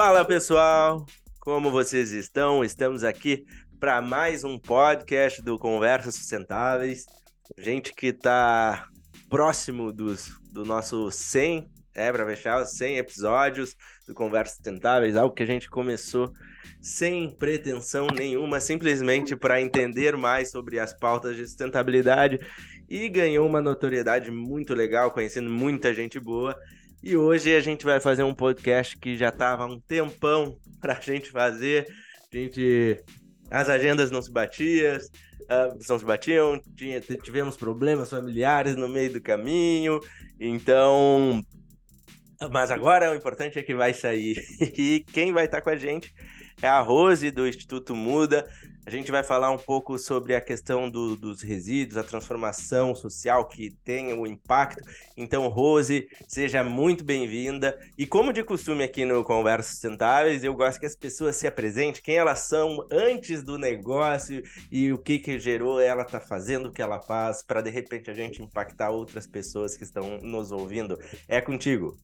Fala 0.00 0.24
pessoal, 0.24 1.04
como 1.40 1.72
vocês 1.72 2.12
estão? 2.12 2.62
Estamos 2.62 3.02
aqui 3.02 3.44
para 3.80 4.00
mais 4.00 4.44
um 4.44 4.56
podcast 4.56 5.42
do 5.42 5.58
Conversas 5.58 6.14
Sustentáveis. 6.14 7.04
Gente 7.58 7.92
que 7.92 8.06
está 8.06 8.86
próximo 9.28 9.92
dos, 9.92 10.38
do 10.52 10.64
nosso 10.64 11.10
100, 11.10 11.68
é, 11.96 12.12
para 12.12 12.24
fechar 12.26 12.62
os 12.62 12.76
100 12.76 12.98
episódios 12.98 13.74
do 14.06 14.14
Conversas 14.14 14.58
Sustentáveis, 14.58 15.16
algo 15.16 15.34
que 15.34 15.42
a 15.42 15.46
gente 15.46 15.68
começou 15.68 16.32
sem 16.80 17.36
pretensão 17.36 18.06
nenhuma, 18.06 18.60
simplesmente 18.60 19.34
para 19.34 19.60
entender 19.60 20.16
mais 20.16 20.52
sobre 20.52 20.78
as 20.78 20.96
pautas 20.96 21.34
de 21.34 21.44
sustentabilidade 21.44 22.38
e 22.88 23.08
ganhou 23.08 23.44
uma 23.44 23.60
notoriedade 23.60 24.30
muito 24.30 24.74
legal, 24.74 25.10
conhecendo 25.10 25.50
muita 25.50 25.92
gente 25.92 26.20
boa. 26.20 26.56
E 27.02 27.16
hoje 27.16 27.54
a 27.54 27.60
gente 27.60 27.84
vai 27.84 28.00
fazer 28.00 28.24
um 28.24 28.34
podcast 28.34 28.96
que 28.98 29.16
já 29.16 29.28
estava 29.28 29.64
um 29.66 29.78
tempão 29.78 30.58
para 30.80 30.98
a 30.98 31.00
gente 31.00 31.30
fazer. 31.30 31.86
A 32.32 32.36
gente, 32.36 33.02
as 33.50 33.68
agendas 33.68 34.10
não 34.10 34.20
se 34.20 34.30
batiam, 34.30 34.96
uh, 34.96 35.78
não 35.88 35.98
se 35.98 36.04
batiam, 36.04 36.60
tinha, 36.76 37.00
tivemos 37.00 37.56
problemas 37.56 38.10
familiares 38.10 38.74
no 38.74 38.88
meio 38.88 39.12
do 39.12 39.20
caminho. 39.20 40.00
Então, 40.40 41.40
mas 42.50 42.70
agora 42.70 43.12
o 43.12 43.14
importante 43.14 43.58
é 43.58 43.62
que 43.62 43.74
vai 43.74 43.94
sair. 43.94 44.36
E 44.76 45.04
quem 45.12 45.32
vai 45.32 45.44
estar 45.44 45.60
com 45.60 45.70
a 45.70 45.76
gente 45.76 46.12
é 46.60 46.68
a 46.68 46.80
Rose 46.80 47.30
do 47.30 47.46
Instituto 47.46 47.94
Muda. 47.94 48.48
A 48.88 48.90
gente 48.90 49.10
vai 49.10 49.22
falar 49.22 49.50
um 49.50 49.58
pouco 49.58 49.98
sobre 49.98 50.34
a 50.34 50.40
questão 50.40 50.88
do, 50.88 51.14
dos 51.14 51.42
resíduos, 51.42 51.98
a 51.98 52.02
transformação 52.02 52.94
social 52.94 53.46
que 53.46 53.68
tem 53.84 54.14
o 54.14 54.26
impacto. 54.26 54.82
Então, 55.14 55.46
Rose, 55.48 56.08
seja 56.26 56.64
muito 56.64 57.04
bem-vinda. 57.04 57.78
E 57.98 58.06
como 58.06 58.32
de 58.32 58.42
costume 58.42 58.82
aqui 58.82 59.04
no 59.04 59.22
Conversas 59.22 59.72
Sustentáveis, 59.72 60.42
eu 60.42 60.54
gosto 60.54 60.80
que 60.80 60.86
as 60.86 60.96
pessoas 60.96 61.36
se 61.36 61.46
apresentem, 61.46 62.00
quem 62.02 62.16
elas 62.16 62.38
são 62.38 62.78
antes 62.90 63.42
do 63.42 63.58
negócio 63.58 64.42
e 64.72 64.90
o 64.90 64.96
que 64.96 65.18
que 65.18 65.38
gerou 65.38 65.78
ela 65.78 66.02
tá 66.02 66.18
fazendo 66.18 66.70
o 66.70 66.72
que 66.72 66.80
ela 66.80 66.98
faz, 66.98 67.42
para 67.42 67.60
de 67.60 67.68
repente 67.68 68.10
a 68.10 68.14
gente 68.14 68.42
impactar 68.42 68.88
outras 68.88 69.26
pessoas 69.26 69.76
que 69.76 69.84
estão 69.84 70.16
nos 70.22 70.50
ouvindo. 70.50 70.98
É 71.28 71.42
contigo. 71.42 71.94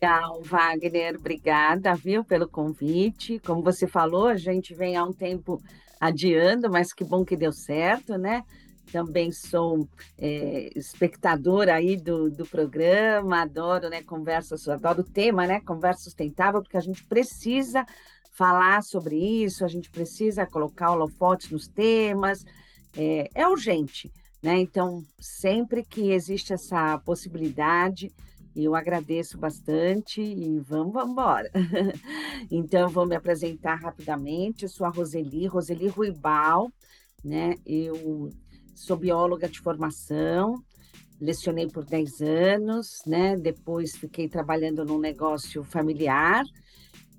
Legal, 0.00 0.42
Wagner, 0.42 1.16
obrigada, 1.16 1.94
viu, 1.94 2.24
pelo 2.24 2.48
convite. 2.48 3.38
Como 3.38 3.62
você 3.62 3.86
falou, 3.86 4.28
a 4.28 4.36
gente 4.36 4.74
vem 4.74 4.96
há 4.96 5.04
um 5.04 5.12
tempo 5.12 5.62
adiando, 6.00 6.70
mas 6.70 6.92
que 6.92 7.04
bom 7.04 7.24
que 7.24 7.36
deu 7.36 7.52
certo, 7.52 8.18
né? 8.18 8.44
Também 8.92 9.32
sou 9.32 9.88
é, 10.18 10.70
espectadora 10.76 11.74
aí 11.74 11.96
do, 11.96 12.30
do 12.30 12.44
programa, 12.44 13.42
adoro, 13.42 13.88
né, 13.88 14.02
conversas, 14.02 14.68
adoro 14.68 15.00
o 15.00 15.04
tema, 15.04 15.46
né, 15.46 15.60
conversa 15.60 16.04
sustentável, 16.04 16.62
porque 16.62 16.76
a 16.76 16.82
gente 16.82 17.02
precisa 17.04 17.86
falar 18.32 18.82
sobre 18.82 19.16
isso, 19.16 19.64
a 19.64 19.68
gente 19.68 19.90
precisa 19.90 20.44
colocar 20.44 20.92
holofotes 20.92 21.50
nos 21.50 21.66
temas, 21.66 22.44
é, 22.96 23.28
é 23.34 23.48
urgente, 23.48 24.12
né? 24.42 24.58
Então, 24.58 25.02
sempre 25.18 25.82
que 25.82 26.12
existe 26.12 26.52
essa 26.52 26.98
possibilidade, 26.98 28.12
eu 28.56 28.74
agradeço 28.74 29.36
bastante 29.36 30.20
e 30.20 30.60
vamos, 30.60 30.92
vamos 30.92 31.12
embora. 31.12 31.50
então, 32.50 32.88
vou 32.88 33.06
me 33.06 33.16
apresentar 33.16 33.76
rapidamente. 33.76 34.62
Eu 34.62 34.68
sou 34.68 34.86
a 34.86 34.90
Roseli, 34.90 35.46
Roseli 35.46 35.88
Ruibal, 35.88 36.70
né? 37.24 37.54
Eu 37.66 38.30
sou 38.74 38.96
bióloga 38.96 39.48
de 39.48 39.58
formação, 39.60 40.62
lecionei 41.20 41.66
por 41.66 41.84
10 41.84 42.20
anos, 42.20 43.02
né? 43.06 43.36
Depois 43.36 43.96
fiquei 43.96 44.28
trabalhando 44.28 44.84
num 44.84 45.00
negócio 45.00 45.64
familiar 45.64 46.44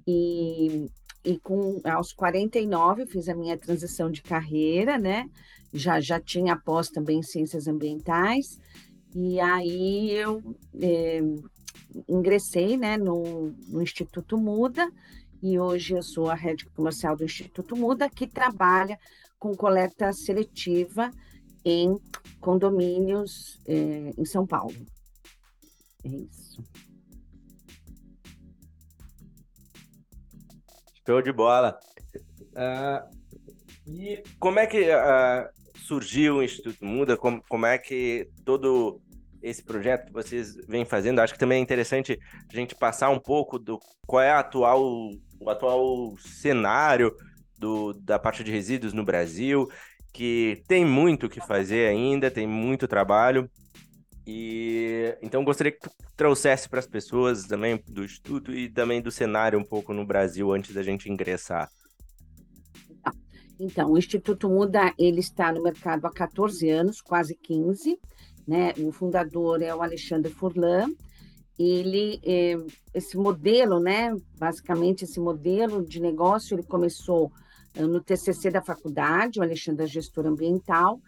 e, 0.07 0.89
e 1.23 1.37
com 1.39 1.81
aos 1.83 2.13
49 2.13 3.07
fiz 3.07 3.27
a 3.27 3.35
minha 3.35 3.57
transição 3.57 4.09
de 4.09 4.21
carreira, 4.21 4.97
né? 4.97 5.29
Já, 5.73 5.99
já 5.99 6.17
tinha 6.17 6.55
pós 6.55 6.89
também 6.89 7.19
em 7.19 7.23
ciências 7.23 7.67
ambientais 7.67 8.57
e 9.15 9.39
aí 9.39 10.11
eu 10.11 10.43
é, 10.81 11.21
ingressei 12.09 12.75
né, 12.75 12.97
no, 12.97 13.55
no 13.69 13.81
Instituto 13.81 14.37
Muda, 14.37 14.91
e 15.41 15.57
hoje 15.57 15.93
eu 15.93 16.03
sou 16.03 16.29
a 16.29 16.35
rede 16.35 16.65
comercial 16.65 17.15
do 17.15 17.23
Instituto 17.23 17.77
Muda, 17.77 18.09
que 18.09 18.27
trabalha 18.27 18.99
com 19.39 19.55
coleta 19.55 20.11
seletiva 20.11 21.11
em 21.63 21.97
condomínios 22.41 23.61
é, 23.65 24.11
em 24.17 24.25
São 24.25 24.45
Paulo. 24.45 24.75
É 26.03 26.09
isso. 26.09 26.61
Show 31.07 31.21
de 31.21 31.31
bola. 31.31 31.79
Uh, 32.51 33.15
e 33.87 34.23
como 34.39 34.59
é 34.59 34.65
que 34.65 34.89
uh, 34.89 35.47
surgiu 35.85 36.37
o 36.37 36.43
Instituto 36.43 36.83
Muda? 36.83 37.15
Como, 37.15 37.43
como 37.47 37.65
é 37.65 37.77
que 37.77 38.27
todo 38.43 39.01
esse 39.45 39.63
projeto 39.63 40.07
que 40.07 40.13
vocês 40.13 40.55
vêm 40.67 40.83
fazendo. 40.83 41.19
Acho 41.19 41.33
que 41.33 41.39
também 41.39 41.59
é 41.59 41.61
interessante 41.61 42.19
a 42.51 42.55
gente 42.55 42.75
passar 42.75 43.09
um 43.09 43.19
pouco 43.19 43.59
do 43.59 43.79
qual 44.07 44.21
é 44.21 44.31
atual, 44.31 44.81
o 45.39 45.49
atual 45.49 46.17
cenário 46.17 47.15
do, 47.57 47.93
da 47.93 48.17
parte 48.17 48.43
de 48.43 48.51
resíduos 48.51 48.91
no 48.91 49.05
Brasil, 49.05 49.69
que 50.11 50.63
tem 50.67 50.83
muito 50.83 51.27
o 51.27 51.29
que 51.29 51.39
fazer 51.39 51.87
ainda, 51.87 52.31
tem 52.31 52.47
muito 52.47 52.87
trabalho. 52.87 53.49
E 54.25 55.15
então 55.21 55.43
gostaria 55.43 55.71
que 55.71 55.79
tu 55.79 55.91
trouxesse 56.17 56.67
para 56.67 56.79
as 56.79 56.87
pessoas 56.87 57.45
também 57.45 57.79
do 57.87 58.03
Instituto 58.03 58.51
e 58.51 58.67
também 58.67 58.99
do 58.99 59.11
cenário 59.11 59.59
um 59.59 59.63
pouco 59.63 59.93
no 59.93 60.03
Brasil 60.03 60.51
antes 60.51 60.73
da 60.73 60.81
gente 60.81 61.07
ingressar. 61.07 61.69
Então, 63.59 63.91
o 63.91 63.97
Instituto 63.97 64.49
Muda, 64.49 64.93
ele 64.99 65.19
está 65.19 65.51
no 65.51 65.63
mercado 65.63 66.05
há 66.05 66.11
14 66.11 66.69
anos, 66.69 67.01
quase 67.01 67.35
15, 67.35 67.97
né? 68.47 68.73
O 68.79 68.91
fundador 68.91 69.61
é 69.61 69.73
o 69.73 69.81
Alexandre 69.81 70.31
Furlan. 70.31 70.89
Ele, 71.57 72.19
é, 72.23 72.57
esse 72.93 73.17
modelo, 73.17 73.79
né? 73.79 74.15
Basicamente, 74.37 75.03
esse 75.03 75.19
modelo 75.19 75.85
de 75.85 76.01
negócio, 76.01 76.55
ele 76.55 76.63
começou 76.63 77.31
eh, 77.75 77.85
no 77.85 78.01
TCC 78.01 78.49
da 78.49 78.61
faculdade, 78.61 79.39
o 79.39 79.43
Alexandre 79.43 79.83
é 79.83 79.87
gestor 79.87 80.25
ambiental, 80.25 80.99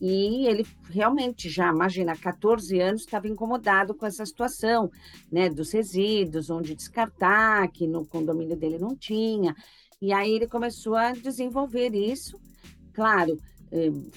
e 0.00 0.46
ele 0.46 0.66
realmente 0.90 1.48
já, 1.48 1.70
imagina, 1.70 2.12
há 2.12 2.16
14 2.16 2.80
anos 2.80 3.02
estava 3.02 3.28
incomodado 3.28 3.94
com 3.94 4.06
essa 4.06 4.24
situação, 4.24 4.90
né, 5.30 5.48
dos 5.48 5.72
resíduos, 5.72 6.50
onde 6.50 6.74
descartar, 6.74 7.68
que 7.68 7.86
no 7.86 8.06
condomínio 8.06 8.56
dele 8.56 8.78
não 8.78 8.94
tinha, 8.96 9.54
e 10.00 10.12
aí 10.12 10.32
ele 10.32 10.46
começou 10.46 10.94
a 10.94 11.12
desenvolver 11.12 11.94
isso, 11.94 12.38
claro, 12.92 13.32
eh, 13.32 13.53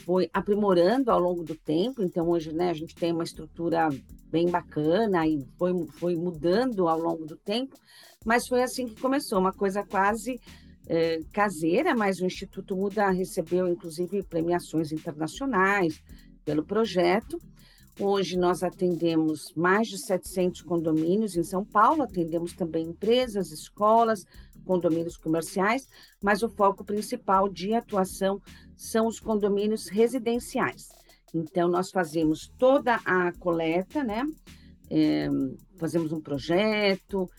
foi 0.06 0.30
aprimorando 0.32 1.10
ao 1.10 1.20
longo 1.20 1.44
do 1.44 1.56
tempo, 1.56 2.04
então 2.04 2.30
hoje 2.30 2.54
né, 2.54 2.70
a 2.70 2.74
gente 2.74 2.94
tem 2.94 3.12
uma 3.12 3.24
estrutura 3.24 3.90
bem 4.30 4.50
bacana 4.50 5.26
e 5.28 5.44
foi, 5.58 5.88
foi 5.94 6.16
mudando 6.16 6.88
ao 6.88 7.00
longo 7.00 7.26
do 7.26 7.36
tempo, 7.36 7.76
mas 8.24 8.48
foi 8.48 8.62
assim 8.62 8.88
que 8.88 9.02
começou, 9.02 9.40
uma 9.40 9.54
coisa 9.54 9.84
quase 9.84 10.40
eh, 10.88 11.22
caseira, 11.34 11.96
mas 11.96 12.20
o 12.20 12.26
Instituto 12.26 12.76
Muda 12.76 13.10
recebeu 13.10 13.68
inclusive 13.68 14.22
premiações 14.24 14.92
internacionais 14.92 16.02
pelo 16.46 16.64
projeto. 16.64 17.40
Hoje 18.00 18.38
nós 18.38 18.62
atendemos 18.62 19.52
mais 19.56 19.88
de 19.88 19.98
700 19.98 20.62
condomínios 20.62 21.36
em 21.36 21.44
São 21.44 21.66
Paulo, 21.66 22.04
atendemos 22.04 22.54
também 22.54 22.90
empresas, 22.90 23.52
escolas, 23.52 24.24
condomínios 24.64 25.18
comerciais, 25.18 25.88
mas 26.22 26.44
o 26.44 26.50
foco 26.50 26.84
principal 26.84 27.50
de 27.50 27.74
atuação 27.74 28.40
são 28.78 29.08
os 29.08 29.20
condomínios 29.20 29.90
residenciais. 29.90 30.90
Então, 31.34 31.68
nós 31.68 31.90
fazemos 31.92 32.48
toda 32.58 32.96
a 33.04 33.34
coleta, 33.34 34.04
né? 34.04 34.24
É, 34.90 35.28
fazemos 35.78 36.14
um 36.14 36.22
projeto, 36.22 37.30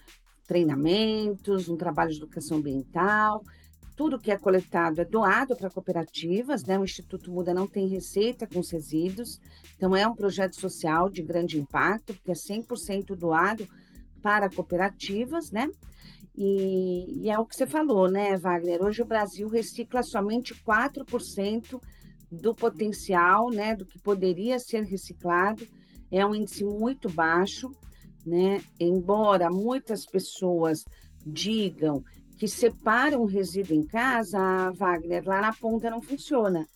treinamentos, 0.47 1.69
um 1.69 1.77
trabalho 1.77 2.11
de 2.11 2.19
educação 2.19 2.59
ambiental. 2.59 3.43
Tudo 3.97 4.19
que 4.19 4.31
é 4.31 4.37
coletado 4.37 5.01
é 5.01 5.05
doado 5.05 5.57
para 5.57 5.71
cooperativas, 5.71 6.65
né? 6.65 6.79
O 6.79 6.85
Instituto 6.85 7.31
Muda 7.31 7.55
não 7.55 7.67
tem 7.67 7.89
receita 7.89 8.47
com 8.47 8.61
os 8.61 8.71
resíduos, 8.71 9.41
então 9.77 9.97
é 9.97 10.07
um 10.07 10.15
projeto 10.15 10.55
social 10.55 11.09
de 11.09 11.23
grande 11.23 11.59
impacto, 11.59 12.15
porque 12.15 12.31
é 12.31 12.35
100% 12.35 13.17
doado 13.17 13.67
para 14.23 14.49
cooperativas, 14.51 15.51
né? 15.51 15.69
E, 16.41 17.25
e, 17.25 17.31
é 17.31 17.37
o 17.37 17.45
que 17.45 17.57
você 17.57 17.67
falou, 17.67 18.09
né, 18.09 18.37
Wagner? 18.37 18.81
Hoje 18.81 19.03
o 19.03 19.07
Brasil 19.07 19.49
recicla 19.49 20.05
somente 20.05 20.55
4% 20.55 21.83
do 22.31 22.55
potencial, 22.55 23.51
né, 23.51 23.75
do 23.75 23.85
que 23.85 23.99
poderia 23.99 24.57
ser 24.61 24.85
reciclado. 24.85 25.67
É 26.13 26.25
um 26.25 26.37
índice 26.37 26.63
muito 26.63 27.11
baixo, 27.11 27.73
né? 28.25 28.63
Embora 28.79 29.51
muitas 29.51 30.07
pessoas 30.07 30.85
digam 31.27 32.05
que 32.37 32.47
separam 32.47 33.23
o 33.23 33.27
resíduo 33.27 33.75
em 33.75 33.85
casa, 33.85 34.39
a 34.39 34.71
Wagner, 34.71 35.25
lá 35.27 35.41
na 35.41 35.53
ponta 35.53 35.91
não 35.91 36.01
funciona, 36.01 36.69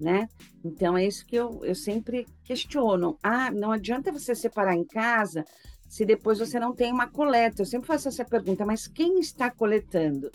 né? 0.00 0.30
Então 0.64 0.96
é 0.96 1.06
isso 1.06 1.26
que 1.26 1.36
eu, 1.36 1.62
eu 1.62 1.74
sempre 1.74 2.26
questiono. 2.42 3.18
Ah, 3.22 3.50
não 3.50 3.70
adianta 3.70 4.10
você 4.10 4.34
separar 4.34 4.74
em 4.74 4.84
casa 4.84 5.44
se 5.90 6.04
depois 6.04 6.38
você 6.38 6.60
não 6.60 6.72
tem 6.72 6.92
uma 6.92 7.10
coleta. 7.10 7.62
Eu 7.62 7.66
sempre 7.66 7.88
faço 7.88 8.06
essa 8.06 8.24
pergunta, 8.24 8.64
mas 8.64 8.86
quem 8.86 9.18
está 9.18 9.50
coletando? 9.50 10.30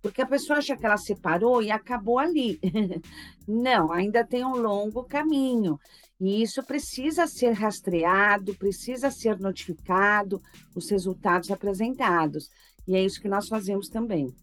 Porque 0.00 0.22
a 0.22 0.26
pessoa 0.26 0.58
acha 0.58 0.74
que 0.74 0.86
ela 0.86 0.96
separou 0.96 1.62
e 1.62 1.70
acabou 1.70 2.18
ali. 2.18 2.58
não, 3.46 3.92
ainda 3.92 4.24
tem 4.24 4.42
um 4.42 4.56
longo 4.56 5.04
caminho. 5.04 5.78
E 6.18 6.42
isso 6.42 6.62
precisa 6.62 7.26
ser 7.26 7.52
rastreado, 7.52 8.54
precisa 8.54 9.10
ser 9.10 9.38
notificado, 9.38 10.40
os 10.74 10.90
resultados 10.90 11.50
apresentados. 11.50 12.48
E 12.88 12.96
é 12.96 13.04
isso 13.04 13.20
que 13.20 13.28
nós 13.28 13.46
fazemos 13.46 13.90
também. 13.90 14.34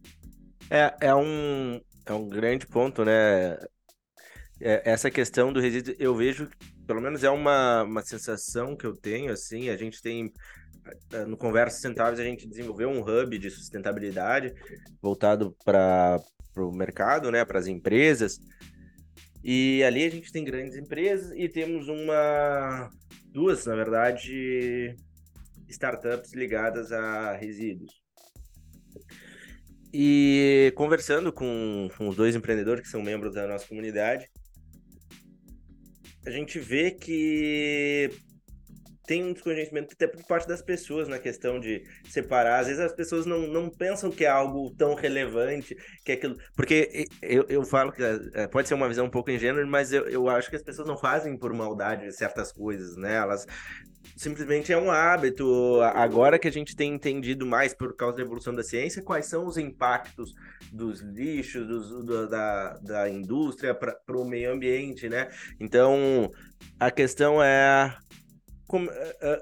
É, 0.70 0.96
é, 1.02 1.16
um, 1.16 1.82
é 2.06 2.14
um 2.14 2.30
grande 2.30 2.68
ponto, 2.68 3.04
né? 3.04 3.58
É, 4.60 4.84
essa 4.86 5.10
questão 5.10 5.52
do 5.52 5.60
resíduo, 5.60 5.96
eu 5.98 6.14
vejo, 6.14 6.48
pelo 6.92 7.02
menos 7.02 7.24
é 7.24 7.30
uma, 7.30 7.84
uma 7.84 8.02
sensação 8.02 8.76
que 8.76 8.86
eu 8.86 8.94
tenho, 8.94 9.32
assim, 9.32 9.70
a 9.70 9.78
gente 9.78 10.02
tem 10.02 10.30
é, 11.14 11.24
no 11.24 11.38
Conversas 11.38 11.76
Sustentáveis 11.76 12.20
a 12.20 12.24
gente 12.26 12.46
desenvolveu 12.46 12.90
um 12.90 13.00
hub 13.00 13.40
de 13.40 13.50
sustentabilidade 13.50 14.54
voltado 15.02 15.56
para 15.64 16.20
o 16.58 16.70
mercado, 16.70 17.32
né, 17.32 17.46
para 17.46 17.60
as 17.60 17.68
empresas, 17.68 18.42
e 19.42 19.82
ali 19.86 20.04
a 20.04 20.10
gente 20.10 20.34
tem 20.34 20.44
grandes 20.44 20.76
empresas 20.76 21.32
e 21.34 21.48
temos 21.48 21.88
uma, 21.88 22.90
duas, 23.28 23.66
na 23.66 23.74
verdade, 23.74 24.94
startups 25.70 26.34
ligadas 26.34 26.92
a 26.92 27.38
resíduos. 27.38 28.02
E 29.94 30.74
conversando 30.76 31.32
com, 31.32 31.88
com 31.98 32.10
os 32.10 32.18
dois 32.18 32.36
empreendedores 32.36 32.82
que 32.82 32.90
são 32.90 33.02
membros 33.02 33.34
da 33.34 33.48
nossa 33.48 33.66
comunidade, 33.66 34.30
a 36.26 36.30
gente 36.30 36.60
vê 36.60 36.92
que 36.92 38.10
tem 39.12 39.26
um 39.26 39.34
desconhecimento 39.34 39.92
até 39.92 40.08
por 40.08 40.24
parte 40.24 40.48
das 40.48 40.62
pessoas 40.62 41.10
na 41.10 41.20
questão 41.20 41.60
de 41.60 41.84
separar. 42.10 42.62
Às 42.62 42.68
vezes 42.68 42.82
as 42.82 42.94
pessoas 42.94 43.26
não, 43.26 43.46
não 43.46 43.70
pensam 43.70 44.10
que 44.10 44.24
é 44.24 44.30
algo 44.30 44.74
tão 44.78 44.96
relevante, 44.96 45.76
que 46.06 46.14
é 46.14 46.16
aquilo. 46.16 46.38
Porque 46.56 47.06
eu, 47.22 47.46
eu 47.50 47.66
falo 47.66 47.92
que 47.92 48.02
é, 48.02 48.48
pode 48.48 48.70
ser 48.70 48.74
uma 48.74 48.88
visão 48.88 49.08
um 49.08 49.10
pouco 49.10 49.30
ingênua, 49.30 49.66
mas 49.66 49.92
eu, 49.92 50.08
eu 50.08 50.30
acho 50.30 50.50
que 50.50 50.56
as 50.56 50.64
pessoas 50.64 50.88
não 50.88 50.96
fazem 50.96 51.38
por 51.38 51.52
maldade 51.54 52.10
certas 52.14 52.54
coisas, 52.54 52.96
né? 52.96 53.16
Elas 53.16 53.46
simplesmente 54.16 54.72
é 54.72 54.78
um 54.78 54.90
hábito. 54.90 55.82
Agora 55.94 56.40
que 56.40 56.48
a 56.48 56.52
gente 56.52 56.74
tem 56.74 56.94
entendido 56.94 57.46
mais 57.46 57.74
por 57.74 57.94
causa 57.94 58.16
da 58.16 58.24
evolução 58.24 58.56
da 58.56 58.64
ciência, 58.64 59.04
quais 59.04 59.26
são 59.26 59.46
os 59.46 59.58
impactos 59.58 60.34
dos 60.72 61.02
lixos, 61.02 61.68
dos, 61.68 62.06
do, 62.06 62.30
da, 62.30 62.78
da 62.78 63.10
indústria 63.10 63.76
para 63.76 63.98
o 64.08 64.24
meio 64.24 64.54
ambiente, 64.54 65.10
né? 65.10 65.28
Então, 65.60 66.32
a 66.80 66.90
questão 66.90 67.44
é 67.44 67.94
como, 68.72 68.90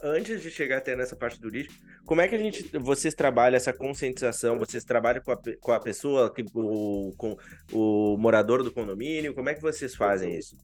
antes 0.02 0.42
de 0.42 0.50
chegar 0.50 0.80
até 0.80 0.96
nessa 0.96 1.16
parte 1.16 1.40
do 1.40 1.50
lixo, 1.50 1.80
como 2.04 2.20
é 2.20 2.28
que 2.28 2.34
a 2.34 2.38
gente, 2.40 2.76
vocês 2.80 3.14
trabalham 3.14 3.58
essa 3.58 3.72
conscientização? 3.72 4.58
Vocês 4.58 4.84
trabalham 4.84 5.22
com 5.22 5.31
a, 5.31 5.38
com 5.62 5.72
a 5.72 5.80
pessoa, 5.80 6.34
o, 6.56 7.14
com 7.16 7.38
o 7.72 8.18
morador 8.18 8.64
do 8.64 8.72
condomínio? 8.72 9.36
Como 9.36 9.48
é 9.48 9.54
que 9.54 9.62
vocês 9.62 9.94
fazem 9.94 10.36
isso? 10.36 10.58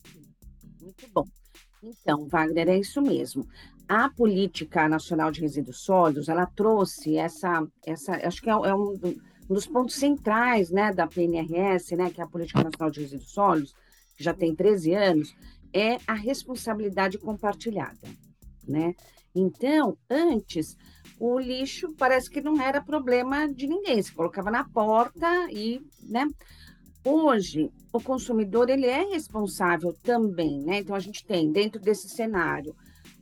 Muito 0.81 1.07
bom. 1.13 1.25
Então, 1.83 2.27
Wagner, 2.27 2.69
é 2.69 2.79
isso 2.79 3.03
mesmo. 3.03 3.47
A 3.87 4.09
Política 4.09 4.89
Nacional 4.89 5.29
de 5.29 5.41
Resíduos 5.41 5.81
Sólidos, 5.81 6.27
ela 6.27 6.47
trouxe 6.47 7.17
essa, 7.17 7.67
essa 7.85 8.13
acho 8.13 8.41
que 8.41 8.49
é, 8.49 8.53
é 8.53 8.73
um, 8.73 8.97
dos 9.47 9.67
pontos 9.67 9.93
centrais 9.93 10.71
né, 10.71 10.91
da 10.91 11.05
PNRS, 11.05 11.91
né, 11.95 12.09
que 12.09 12.19
é 12.19 12.23
a 12.23 12.27
Política 12.27 12.63
Nacional 12.63 12.89
de 12.89 13.01
Resíduos 13.01 13.31
Sólidos, 13.31 13.75
que 14.17 14.23
já 14.23 14.33
tem 14.33 14.55
13 14.55 14.91
anos, 14.95 15.35
é 15.71 15.99
a 16.07 16.15
responsabilidade 16.15 17.19
compartilhada 17.19 18.24
né? 18.67 18.93
Então, 19.35 19.97
antes, 20.09 20.77
o 21.19 21.39
lixo 21.39 21.93
parece 21.97 22.29
que 22.29 22.41
não 22.41 22.61
era 22.61 22.81
problema 22.81 23.47
de 23.47 23.67
ninguém, 23.67 24.01
se 24.01 24.13
colocava 24.13 24.49
na 24.49 24.63
porta 24.63 25.27
e, 25.51 25.81
né? 26.03 26.27
Hoje, 27.03 27.69
o 27.93 28.01
consumidor 28.01 28.69
ele 28.69 28.87
é 28.87 29.03
responsável 29.03 29.93
também, 30.01 30.61
né? 30.61 30.79
Então 30.79 30.95
a 30.95 30.99
gente 30.99 31.23
tem 31.25 31.51
dentro 31.51 31.79
desse 31.79 32.09
cenário 32.09 32.75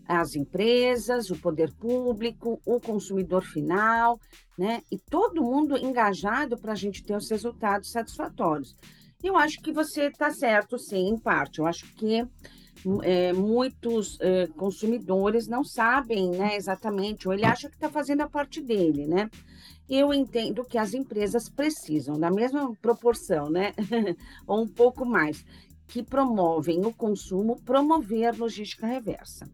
as 0.08 0.36
empresas, 0.36 1.30
o 1.30 1.40
poder 1.40 1.74
público, 1.74 2.62
o 2.66 2.80
consumidor 2.80 3.44
final, 3.44 4.20
né? 4.58 4.82
E 4.92 4.98
todo 4.98 5.44
mundo 5.44 5.78
engajado 5.78 6.58
para 6.58 6.74
a 6.74 6.76
gente 6.76 7.04
ter 7.04 7.16
os 7.16 7.30
resultados 7.30 7.92
satisfatórios. 7.92 8.76
Eu 9.24 9.38
acho 9.38 9.62
que 9.62 9.72
você 9.72 10.08
está 10.08 10.32
certo, 10.32 10.78
sim, 10.78 11.10
em 11.10 11.18
parte. 11.18 11.60
Eu 11.60 11.66
acho 11.66 11.94
que 11.96 12.26
é, 13.02 13.32
muitos 13.34 14.18
é, 14.20 14.48
consumidores 14.48 15.48
não 15.48 15.64
sabem 15.64 16.32
né, 16.32 16.56
exatamente, 16.56 17.28
ou 17.28 17.34
ele 17.34 17.46
acha 17.46 17.70
que 17.70 17.76
está 17.76 17.90
fazendo 17.90 18.22
a 18.22 18.30
parte 18.30 18.62
dele, 18.62 19.08
né? 19.08 19.30
Eu 19.90 20.14
entendo 20.14 20.64
que 20.64 20.78
as 20.78 20.94
empresas 20.94 21.50
precisam, 21.50 22.18
na 22.18 22.32
mesma 22.32 22.74
proporção, 22.82 23.50
né? 23.50 23.74
ou 24.48 24.64
um 24.64 24.68
pouco 24.68 25.06
mais, 25.06 25.46
que 25.88 26.02
promovem 26.02 26.86
o 26.86 26.94
consumo, 26.94 27.62
promover 27.64 28.38
logística 28.38 28.88
reversa. 28.88 29.50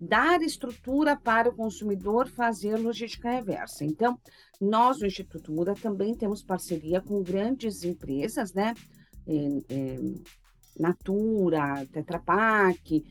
Dar 0.00 0.42
estrutura 0.42 1.16
para 1.16 1.48
o 1.48 1.54
consumidor 1.54 2.28
fazer 2.28 2.76
logística 2.76 3.30
reversa. 3.30 3.84
Então, 3.84 4.18
nós, 4.60 5.00
o 5.00 5.06
Instituto 5.06 5.52
Muda, 5.52 5.74
também 5.74 6.14
temos 6.14 6.42
parceria 6.42 7.00
com 7.00 7.22
grandes 7.22 7.84
empresas, 7.84 8.52
né? 8.54 8.74
É, 9.26 9.98
Natura, 10.78 11.86
Tetra 11.92 12.18
Pak, 12.18 13.02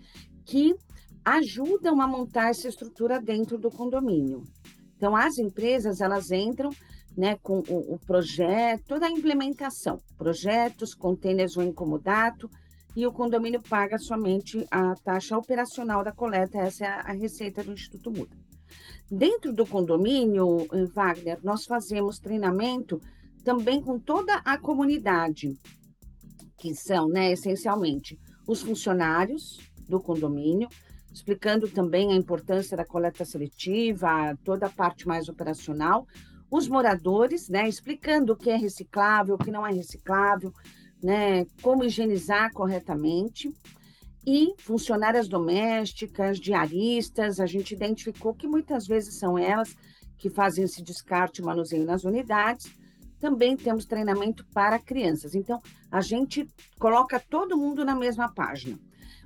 que 0.45 0.75
ajudam 1.23 2.01
a 2.01 2.07
montar 2.07 2.49
essa 2.49 2.67
estrutura 2.67 3.19
dentro 3.19 3.57
do 3.57 3.69
condomínio. 3.69 4.43
Então, 4.95 5.15
as 5.15 5.37
empresas, 5.37 5.99
elas 5.99 6.31
entram 6.31 6.69
né, 7.17 7.37
com 7.41 7.63
o, 7.67 7.95
o 7.95 7.99
projeto, 7.99 8.83
toda 8.87 9.07
a 9.07 9.11
implementação, 9.11 9.99
projetos, 10.17 10.93
containers 10.93 11.57
ou 11.57 11.63
incomodato, 11.63 12.49
e 12.95 13.05
o 13.05 13.11
condomínio 13.11 13.61
paga 13.61 13.97
somente 13.97 14.65
a 14.71 14.95
taxa 14.95 15.37
operacional 15.37 16.03
da 16.03 16.13
coleta, 16.13 16.59
essa 16.59 16.85
é 16.85 16.87
a, 16.87 17.01
a 17.01 17.11
receita 17.11 17.63
do 17.63 17.73
Instituto 17.73 18.09
Muda. 18.09 18.35
Dentro 19.11 19.53
do 19.53 19.65
condomínio, 19.65 20.65
eh, 20.71 20.85
Wagner, 20.85 21.39
nós 21.43 21.65
fazemos 21.65 22.17
treinamento 22.19 22.99
também 23.43 23.81
com 23.81 23.99
toda 23.99 24.37
a 24.37 24.57
comunidade, 24.57 25.53
que 26.65 26.73
são, 26.73 27.07
né, 27.07 27.31
essencialmente, 27.31 28.17
os 28.47 28.63
funcionários 28.63 29.59
do 29.87 29.99
condomínio, 29.99 30.67
explicando 31.13 31.69
também 31.69 32.11
a 32.11 32.15
importância 32.15 32.75
da 32.75 32.83
coleta 32.83 33.23
seletiva, 33.23 34.35
toda 34.43 34.65
a 34.65 34.69
parte 34.69 35.07
mais 35.07 35.29
operacional, 35.29 36.07
os 36.49 36.67
moradores, 36.67 37.49
né, 37.49 37.69
explicando 37.69 38.33
o 38.33 38.35
que 38.35 38.49
é 38.49 38.55
reciclável, 38.55 39.35
o 39.35 39.37
que 39.37 39.51
não 39.51 39.65
é 39.65 39.71
reciclável, 39.71 40.51
né, 41.03 41.45
como 41.61 41.83
higienizar 41.83 42.51
corretamente, 42.51 43.53
e 44.25 44.55
funcionárias 44.57 45.27
domésticas, 45.27 46.39
diaristas, 46.39 47.39
a 47.39 47.45
gente 47.45 47.75
identificou 47.75 48.33
que 48.33 48.47
muitas 48.47 48.87
vezes 48.87 49.13
são 49.19 49.37
elas 49.37 49.75
que 50.17 50.31
fazem 50.31 50.65
esse 50.65 50.81
descarte 50.81 51.43
e 51.43 51.45
manuseio 51.45 51.85
nas 51.85 52.05
unidades, 52.05 52.71
também 53.19 53.55
temos 53.55 53.85
treinamento 53.85 54.45
para 54.53 54.79
crianças. 54.79 55.35
Então, 55.35 55.61
a 55.91 56.01
gente 56.01 56.47
coloca 56.79 57.19
todo 57.19 57.57
mundo 57.57 57.83
na 57.85 57.95
mesma 57.95 58.33
página. 58.33 58.77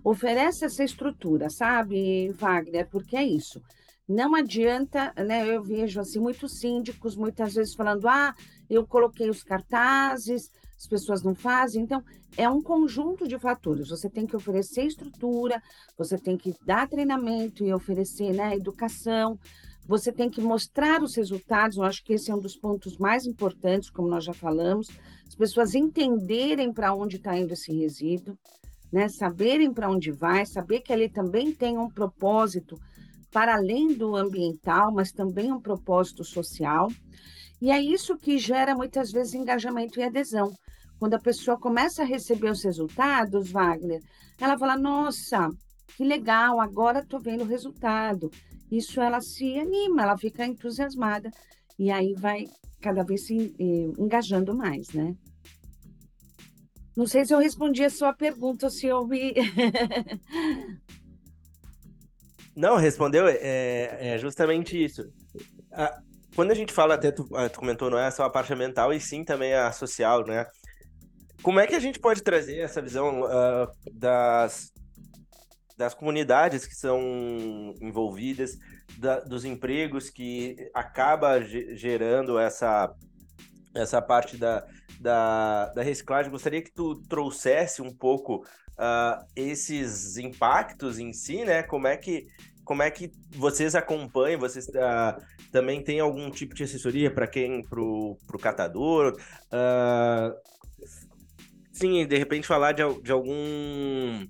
Oferece 0.03 0.65
essa 0.65 0.83
estrutura, 0.83 1.49
sabe, 1.49 2.31
Wagner? 2.31 2.87
Porque 2.89 3.17
é 3.17 3.23
isso. 3.23 3.61
Não 4.07 4.33
adianta, 4.33 5.13
né? 5.15 5.47
Eu 5.47 5.61
vejo 5.61 5.99
assim 5.99 6.19
muitos 6.19 6.59
síndicos 6.59 7.15
muitas 7.15 7.53
vezes 7.53 7.75
falando: 7.75 8.07
"Ah, 8.07 8.33
eu 8.67 8.87
coloquei 8.87 9.29
os 9.29 9.43
cartazes, 9.43 10.49
as 10.75 10.87
pessoas 10.87 11.21
não 11.21 11.35
fazem". 11.35 11.83
Então, 11.83 12.03
é 12.35 12.49
um 12.49 12.61
conjunto 12.61 13.27
de 13.27 13.37
fatores. 13.37 13.89
Você 13.89 14.09
tem 14.09 14.25
que 14.25 14.35
oferecer 14.35 14.85
estrutura, 14.85 15.61
você 15.95 16.17
tem 16.17 16.37
que 16.37 16.55
dar 16.65 16.87
treinamento 16.87 17.63
e 17.63 17.71
oferecer, 17.71 18.33
né, 18.33 18.55
educação, 18.55 19.37
você 19.89 20.11
tem 20.11 20.29
que 20.29 20.39
mostrar 20.39 21.01
os 21.01 21.15
resultados, 21.15 21.77
eu 21.77 21.83
acho 21.83 22.03
que 22.03 22.13
esse 22.13 22.29
é 22.29 22.35
um 22.35 22.39
dos 22.39 22.55
pontos 22.55 22.95
mais 22.99 23.25
importantes, 23.25 23.89
como 23.89 24.07
nós 24.07 24.23
já 24.23 24.35
falamos, 24.35 24.87
as 25.27 25.33
pessoas 25.33 25.73
entenderem 25.73 26.71
para 26.71 26.93
onde 26.93 27.15
está 27.15 27.35
indo 27.35 27.53
esse 27.53 27.73
resíduo, 27.73 28.37
né? 28.93 29.09
saberem 29.09 29.73
para 29.73 29.89
onde 29.89 30.11
vai, 30.11 30.45
saber 30.45 30.81
que 30.81 30.93
ele 30.93 31.09
também 31.09 31.51
tem 31.51 31.75
um 31.75 31.89
propósito 31.89 32.79
para 33.31 33.55
além 33.55 33.91
do 33.91 34.15
ambiental, 34.15 34.93
mas 34.93 35.11
também 35.11 35.51
um 35.51 35.59
propósito 35.59 36.23
social. 36.23 36.87
E 37.59 37.71
é 37.71 37.81
isso 37.81 38.15
que 38.15 38.37
gera 38.37 38.75
muitas 38.75 39.11
vezes 39.11 39.33
engajamento 39.33 39.99
e 39.99 40.03
adesão. 40.03 40.53
Quando 40.99 41.15
a 41.15 41.19
pessoa 41.19 41.57
começa 41.57 42.03
a 42.03 42.05
receber 42.05 42.51
os 42.51 42.63
resultados, 42.63 43.49
Wagner, 43.49 44.03
ela 44.39 44.55
fala: 44.55 44.77
Nossa, 44.77 45.49
que 45.97 46.03
legal, 46.03 46.59
agora 46.59 46.99
estou 46.99 47.19
vendo 47.19 47.41
o 47.41 47.47
resultado 47.47 48.29
isso 48.71 49.01
ela 49.01 49.21
se 49.21 49.57
anima, 49.57 50.03
ela 50.03 50.17
fica 50.17 50.45
entusiasmada 50.45 51.31
e 51.77 51.91
aí 51.91 52.13
vai 52.13 52.45
cada 52.81 53.03
vez 53.03 53.25
se 53.25 53.55
eh, 53.59 53.91
engajando 53.97 54.55
mais, 54.55 54.89
né? 54.89 55.15
Não 56.95 57.07
sei 57.07 57.25
se 57.25 57.33
eu 57.33 57.39
respondi 57.39 57.83
a 57.83 57.89
sua 57.89 58.13
pergunta, 58.13 58.69
se 58.69 58.87
eu 58.87 59.07
me. 59.07 59.33
Não, 62.55 62.75
respondeu, 62.75 63.25
é, 63.25 64.15
é 64.15 64.17
justamente 64.17 64.83
isso. 64.83 65.09
A, 65.71 66.01
quando 66.35 66.51
a 66.51 66.53
gente 66.53 66.73
fala, 66.73 66.95
até 66.95 67.09
tu, 67.09 67.25
ah, 67.33 67.47
tu, 67.47 67.57
comentou, 67.57 67.89
não 67.89 67.97
é 67.97 68.11
só 68.11 68.23
a 68.23 68.29
parte 68.29 68.53
mental, 68.53 68.93
e 68.93 68.99
sim 68.99 69.23
também 69.23 69.53
a 69.53 69.71
social, 69.71 70.25
né? 70.25 70.45
Como 71.41 71.57
é 71.57 71.65
que 71.67 71.75
a 71.75 71.79
gente 71.79 71.99
pode 71.99 72.21
trazer 72.21 72.57
essa 72.57 72.81
visão 72.81 73.21
uh, 73.21 73.71
das, 73.93 74.73
das 75.79 75.93
comunidades 75.93 76.67
que 76.67 76.75
são 76.75 77.73
envolvidas, 77.79 78.59
da, 78.97 79.21
dos 79.21 79.45
empregos 79.45 80.09
que 80.09 80.69
acaba 80.73 81.39
gerando 81.41 82.37
essa, 82.37 82.93
essa 83.73 84.01
parte 84.01 84.35
da, 84.35 84.67
da, 84.99 85.67
da 85.67 85.81
reciclagem? 85.81 86.29
Gostaria 86.29 86.61
que 86.61 86.73
tu 86.73 87.01
trouxesse 87.07 87.81
um 87.81 87.95
pouco 87.95 88.45
uh, 88.77 89.25
esses 89.33 90.17
impactos 90.17 90.99
em 90.99 91.13
si, 91.13 91.45
né? 91.45 91.63
Como 91.63 91.87
é 91.87 91.95
que 91.95 92.27
como 92.65 92.83
é 92.83 92.91
que 92.91 93.11
vocês 93.31 93.73
acompanham? 93.73 94.39
Vocês 94.39 94.67
uh, 94.67 95.19
também 95.51 95.81
têm 95.81 95.99
algum 96.01 96.29
tipo 96.29 96.53
de 96.53 96.63
assessoria 96.63 97.09
para 97.09 97.25
quem, 97.25 97.63
para 97.63 97.81
o 97.81 98.17
catador? 98.39 99.17
Uh, 99.45 100.35
sim, 101.71 102.05
de 102.05 102.15
repente 102.15 102.45
falar 102.45 102.73
de, 102.73 102.83
de 103.01 103.11
algum 103.11 104.23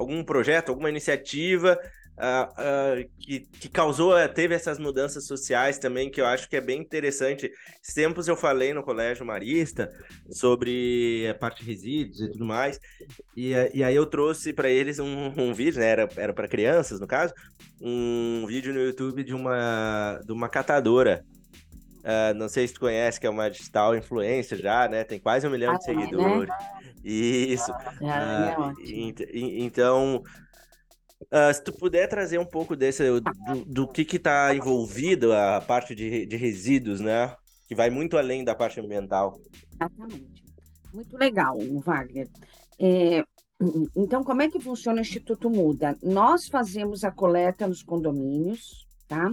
algum 0.00 0.24
projeto, 0.24 0.70
alguma 0.70 0.88
iniciativa 0.88 1.78
uh, 2.16 3.02
uh, 3.04 3.10
que, 3.18 3.40
que 3.40 3.68
causou, 3.68 4.16
eh, 4.16 4.26
teve 4.28 4.54
essas 4.54 4.78
mudanças 4.78 5.26
sociais 5.26 5.78
também, 5.78 6.10
que 6.10 6.20
eu 6.20 6.26
acho 6.26 6.48
que 6.48 6.56
é 6.56 6.60
bem 6.60 6.80
interessante. 6.80 7.52
Esses 7.82 7.94
tempos 7.94 8.26
eu 8.26 8.36
falei 8.36 8.72
no 8.72 8.82
Colégio 8.82 9.26
Marista 9.26 9.92
sobre 10.30 11.26
a 11.28 11.34
parte 11.34 11.62
de 11.62 11.70
resíduos 11.70 12.20
e 12.20 12.30
tudo 12.30 12.46
mais, 12.46 12.80
e, 13.36 13.52
eh, 13.52 13.70
e 13.74 13.84
aí 13.84 13.94
eu 13.94 14.06
trouxe 14.06 14.52
para 14.52 14.70
eles 14.70 14.98
um, 14.98 15.32
um, 15.36 15.52
vídeo, 15.52 15.80
né, 15.80 15.88
era, 15.88 16.32
para 16.32 16.48
crianças 16.48 16.98
no 16.98 17.06
caso, 17.06 17.34
um 17.80 18.46
vídeo 18.46 18.72
no 18.72 18.80
YouTube 18.80 19.22
de 19.22 19.34
uma, 19.34 20.20
de 20.24 20.32
uma 20.32 20.48
catadora 20.48 21.22
Uh, 22.00 22.32
não 22.34 22.48
sei 22.48 22.66
se 22.66 22.72
tu 22.72 22.80
conhece, 22.80 23.20
que 23.20 23.26
é 23.26 23.30
uma 23.30 23.50
digital 23.50 23.94
influencer 23.94 24.58
já, 24.58 24.88
né? 24.88 25.04
Tem 25.04 25.18
quase 25.18 25.46
um 25.46 25.50
milhão 25.50 25.74
ah, 25.74 25.76
de 25.76 25.82
é, 25.82 25.84
seguidores. 25.84 26.48
Né? 26.48 26.79
Isso. 27.04 27.72
Ah, 27.72 28.56
uh, 28.68 28.74
é 28.80 29.30
então, 29.32 30.22
Uh, 31.24 31.52
se 31.52 31.62
tu 31.62 31.72
puder 31.72 32.08
trazer 32.08 32.38
um 32.38 32.46
pouco 32.46 32.74
desse, 32.74 33.04
do, 33.20 33.64
do 33.66 33.86
que 33.86 34.06
que 34.06 34.18
tá 34.18 34.54
envolvido 34.54 35.34
a 35.34 35.60
parte 35.60 35.94
de, 35.94 36.24
de 36.24 36.36
resíduos, 36.36 36.98
né? 36.98 37.36
Que 37.68 37.74
vai 37.74 37.90
muito 37.90 38.16
além 38.16 38.42
da 38.42 38.54
parte 38.54 38.80
ambiental. 38.80 39.38
Exatamente. 39.74 40.42
Muito 40.92 41.16
legal, 41.16 41.58
Wagner. 41.84 42.26
É, 42.78 43.22
então, 43.94 44.24
como 44.24 44.42
é 44.42 44.48
que 44.48 44.58
funciona 44.58 44.98
o 44.98 45.02
Instituto 45.02 45.50
Muda? 45.50 45.96
Nós 46.02 46.48
fazemos 46.48 47.04
a 47.04 47.10
coleta 47.10 47.68
nos 47.68 47.82
condomínios, 47.82 48.86
tá? 49.06 49.30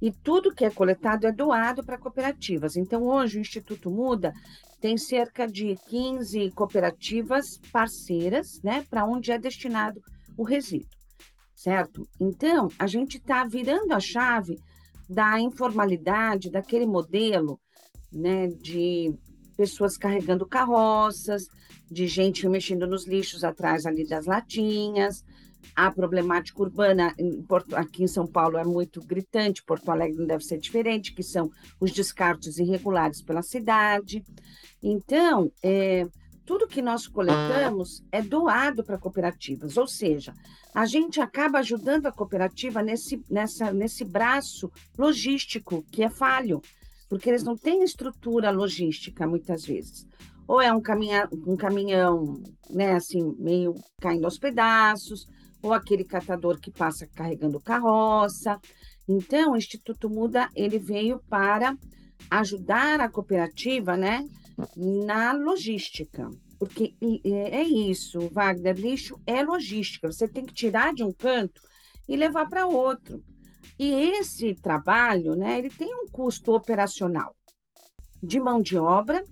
E 0.00 0.10
tudo 0.10 0.54
que 0.54 0.64
é 0.64 0.70
coletado 0.70 1.26
é 1.26 1.32
doado 1.32 1.84
para 1.84 1.98
cooperativas. 1.98 2.76
Então, 2.76 3.02
hoje 3.02 3.38
o 3.38 3.40
Instituto 3.40 3.90
Muda 3.90 4.32
tem 4.80 4.96
cerca 4.96 5.46
de 5.46 5.76
15 5.88 6.50
cooperativas 6.52 7.58
parceiras, 7.70 8.60
né, 8.62 8.84
para 8.88 9.04
onde 9.04 9.30
é 9.30 9.38
destinado 9.38 10.00
o 10.36 10.42
resíduo 10.42 11.00
certo? 11.60 12.08
Então, 12.18 12.68
a 12.78 12.86
gente 12.86 13.18
está 13.18 13.44
virando 13.44 13.92
a 13.92 14.00
chave 14.00 14.58
da 15.06 15.38
informalidade, 15.38 16.50
daquele 16.50 16.86
modelo 16.86 17.60
né, 18.10 18.46
de 18.46 19.14
pessoas 19.58 19.98
carregando 19.98 20.46
carroças, 20.46 21.48
de 21.90 22.06
gente 22.06 22.48
mexendo 22.48 22.86
nos 22.86 23.06
lixos 23.06 23.44
atrás 23.44 23.84
ali 23.84 24.08
das 24.08 24.24
latinhas. 24.24 25.22
A 25.74 25.90
problemática 25.90 26.62
urbana 26.62 27.14
em 27.18 27.42
Porto, 27.42 27.74
aqui 27.74 28.02
em 28.02 28.08
São 28.08 28.26
Paulo 28.26 28.56
é 28.56 28.64
muito 28.64 29.00
gritante, 29.00 29.62
Porto 29.62 29.90
Alegre 29.90 30.18
não 30.18 30.26
deve 30.26 30.44
ser 30.44 30.58
diferente, 30.58 31.14
que 31.14 31.22
são 31.22 31.50
os 31.80 31.92
descartes 31.92 32.58
irregulares 32.58 33.22
pela 33.22 33.42
cidade. 33.42 34.24
Então, 34.82 35.50
é, 35.62 36.06
tudo 36.44 36.66
que 36.66 36.82
nós 36.82 37.06
coletamos 37.06 38.02
é 38.10 38.20
doado 38.20 38.82
para 38.82 38.98
cooperativas, 38.98 39.76
ou 39.76 39.86
seja, 39.86 40.34
a 40.74 40.84
gente 40.86 41.20
acaba 41.20 41.58
ajudando 41.58 42.06
a 42.06 42.12
cooperativa 42.12 42.82
nesse, 42.82 43.22
nessa, 43.30 43.72
nesse 43.72 44.04
braço 44.04 44.70
logístico 44.98 45.84
que 45.90 46.02
é 46.02 46.10
falho, 46.10 46.60
porque 47.08 47.28
eles 47.28 47.42
não 47.42 47.56
têm 47.56 47.82
estrutura 47.82 48.50
logística 48.50 49.26
muitas 49.26 49.64
vezes. 49.64 50.06
Ou 50.46 50.60
é 50.60 50.72
um, 50.72 50.80
caminha, 50.80 51.28
um 51.46 51.56
caminhão, 51.56 52.42
né, 52.68 52.94
assim, 52.94 53.34
meio 53.38 53.74
caindo 54.00 54.24
aos 54.24 54.38
pedaços, 54.38 55.28
ou 55.62 55.72
aquele 55.72 56.04
catador 56.04 56.58
que 56.58 56.70
passa 56.70 57.06
carregando 57.06 57.60
carroça. 57.60 58.60
Então, 59.08 59.52
o 59.52 59.56
Instituto 59.56 60.08
Muda, 60.08 60.48
ele 60.54 60.78
veio 60.78 61.20
para 61.28 61.76
ajudar 62.30 63.00
a 63.00 63.08
cooperativa, 63.08 63.96
né, 63.96 64.26
na 64.76 65.32
logística. 65.32 66.30
Porque 66.58 66.94
é 67.24 67.62
isso, 67.62 68.28
Wagner, 68.28 68.76
lixo 68.76 69.18
é 69.26 69.42
logística. 69.42 70.10
Você 70.10 70.28
tem 70.28 70.44
que 70.44 70.52
tirar 70.52 70.92
de 70.92 71.02
um 71.02 71.12
canto 71.12 71.62
e 72.06 72.16
levar 72.16 72.48
para 72.48 72.66
outro. 72.66 73.22
E 73.78 73.90
esse 73.92 74.54
trabalho, 74.54 75.34
né, 75.34 75.58
ele 75.58 75.70
tem 75.70 75.94
um 75.94 76.06
custo 76.06 76.52
operacional 76.52 77.34
de 78.22 78.38
mão 78.38 78.60
de 78.60 78.76
obra 78.76 79.24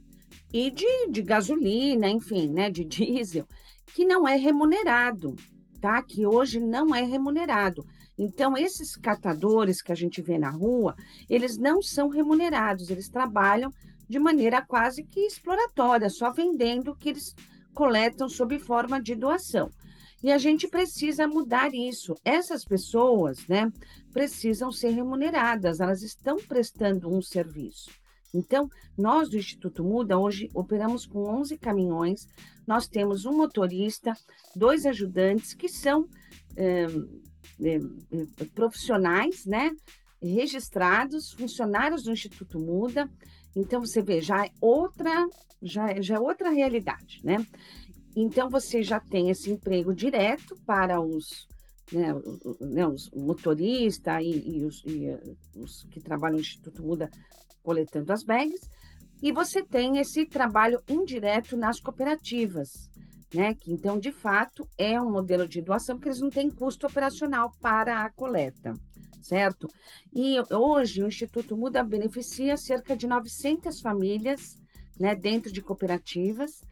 e 0.52 0.70
de, 0.70 1.08
de 1.11 1.20
gasolina, 1.20 2.08
enfim, 2.08 2.49
né, 2.49 2.70
de 2.70 2.85
diesel, 2.85 3.47
que 3.94 4.04
não 4.04 4.26
é 4.26 4.37
remunerado, 4.37 5.37
tá? 5.80 6.02
Que 6.02 6.26
hoje 6.26 6.61
não 6.61 6.94
é 6.94 7.02
remunerado. 7.02 7.87
Então, 8.18 8.56
esses 8.56 8.97
catadores 8.97 9.80
que 9.80 9.92
a 9.92 9.94
gente 9.94 10.20
vê 10.20 10.38
na 10.38 10.50
rua, 10.50 10.97
eles 11.30 11.56
não 11.56 11.80
são 11.80 12.08
remunerados, 12.08 12.90
eles 12.90 13.08
trabalham 13.08 13.73
de 14.08 14.18
maneira 14.18 14.61
quase 14.61 15.04
que 15.04 15.20
exploratória, 15.20 16.11
só 16.11 16.32
vendendo 16.32 16.90
o 16.90 16.97
que 16.97 17.11
eles 17.11 17.35
coletam 17.75 18.28
sob 18.28 18.58
forma 18.58 19.00
de 19.00 19.14
doação. 19.14 19.70
E 20.23 20.32
a 20.32 20.38
gente 20.38 20.66
precisa 20.66 21.28
mudar 21.28 21.73
isso. 21.73 22.16
Essas 22.25 22.64
pessoas, 22.64 23.47
né, 23.47 23.70
precisam 24.12 24.73
ser 24.73 24.90
remuneradas, 24.90 25.78
elas 25.78 26.02
estão 26.02 26.38
prestando 26.38 27.08
um 27.08 27.23
serviço. 27.23 27.90
Então, 28.32 28.68
nós 28.97 29.28
do 29.28 29.38
Instituto 29.38 29.82
Muda 29.82 30.18
hoje 30.18 30.50
operamos 30.54 31.06
com 31.06 31.25
11 31.40 31.56
caminhões, 31.58 32.26
nós 32.66 32.87
temos 32.87 33.25
um 33.25 33.37
motorista, 33.37 34.12
dois 34.54 34.85
ajudantes 34.85 35.54
que 35.54 35.68
são 35.68 36.06
é, 36.56 36.87
é, 37.62 38.44
profissionais, 38.54 39.47
né, 39.47 39.70
registrados, 40.23 41.32
funcionários 41.32 42.02
do 42.02 42.12
Instituto 42.12 42.58
Muda, 42.58 43.08
então 43.56 43.80
você 43.80 44.02
vê, 44.02 44.20
já 44.20 44.44
é 44.44 44.50
outra, 44.61 45.26
já, 45.62 45.90
é, 45.90 46.02
já 46.02 46.16
é 46.16 46.20
outra 46.20 46.50
realidade, 46.50 47.20
né? 47.25 47.44
Então 48.14 48.49
você 48.50 48.82
já 48.82 49.00
tem 49.00 49.30
esse 49.30 49.50
emprego 49.50 49.94
direto 49.94 50.56
para 50.66 51.00
os, 51.00 51.49
né, 51.92 52.08
né, 52.61 52.87
os 52.87 53.11
motoristas 53.11 54.23
e, 54.23 54.58
e, 54.58 54.64
os, 54.64 54.82
e, 54.85 55.08
os, 55.56 55.85
que 55.85 56.00
trabalham 56.00 56.37
no 56.37 56.40
Instituto 56.40 56.82
Muda 56.82 57.11
coletando 57.62 58.12
as 58.12 58.22
bags, 58.22 58.68
e 59.22 59.32
você 59.32 59.62
tem 59.62 59.98
esse 59.98 60.24
trabalho 60.24 60.82
indireto 60.88 61.56
nas 61.56 61.80
cooperativas, 61.80 62.88
né? 63.34 63.54
Que 63.54 63.72
então, 63.72 63.98
de 63.98 64.12
fato, 64.12 64.68
é 64.78 65.00
um 65.00 65.10
modelo 65.10 65.48
de 65.48 65.60
doação, 65.60 65.96
porque 65.96 66.08
eles 66.08 66.20
não 66.20 66.30
têm 66.30 66.50
custo 66.50 66.86
operacional 66.86 67.52
para 67.60 68.04
a 68.04 68.10
coleta 68.10 68.74
certo? 69.28 69.68
E 70.14 70.36
hoje 70.50 71.02
o 71.02 71.08
Instituto 71.08 71.56
Muda 71.56 71.82
beneficia 71.82 72.56
cerca 72.56 72.96
de 72.96 73.06
900 73.06 73.80
famílias 73.80 74.56
né, 74.98 75.14
dentro 75.14 75.52
de 75.52 75.62
cooperativas, 75.62 76.62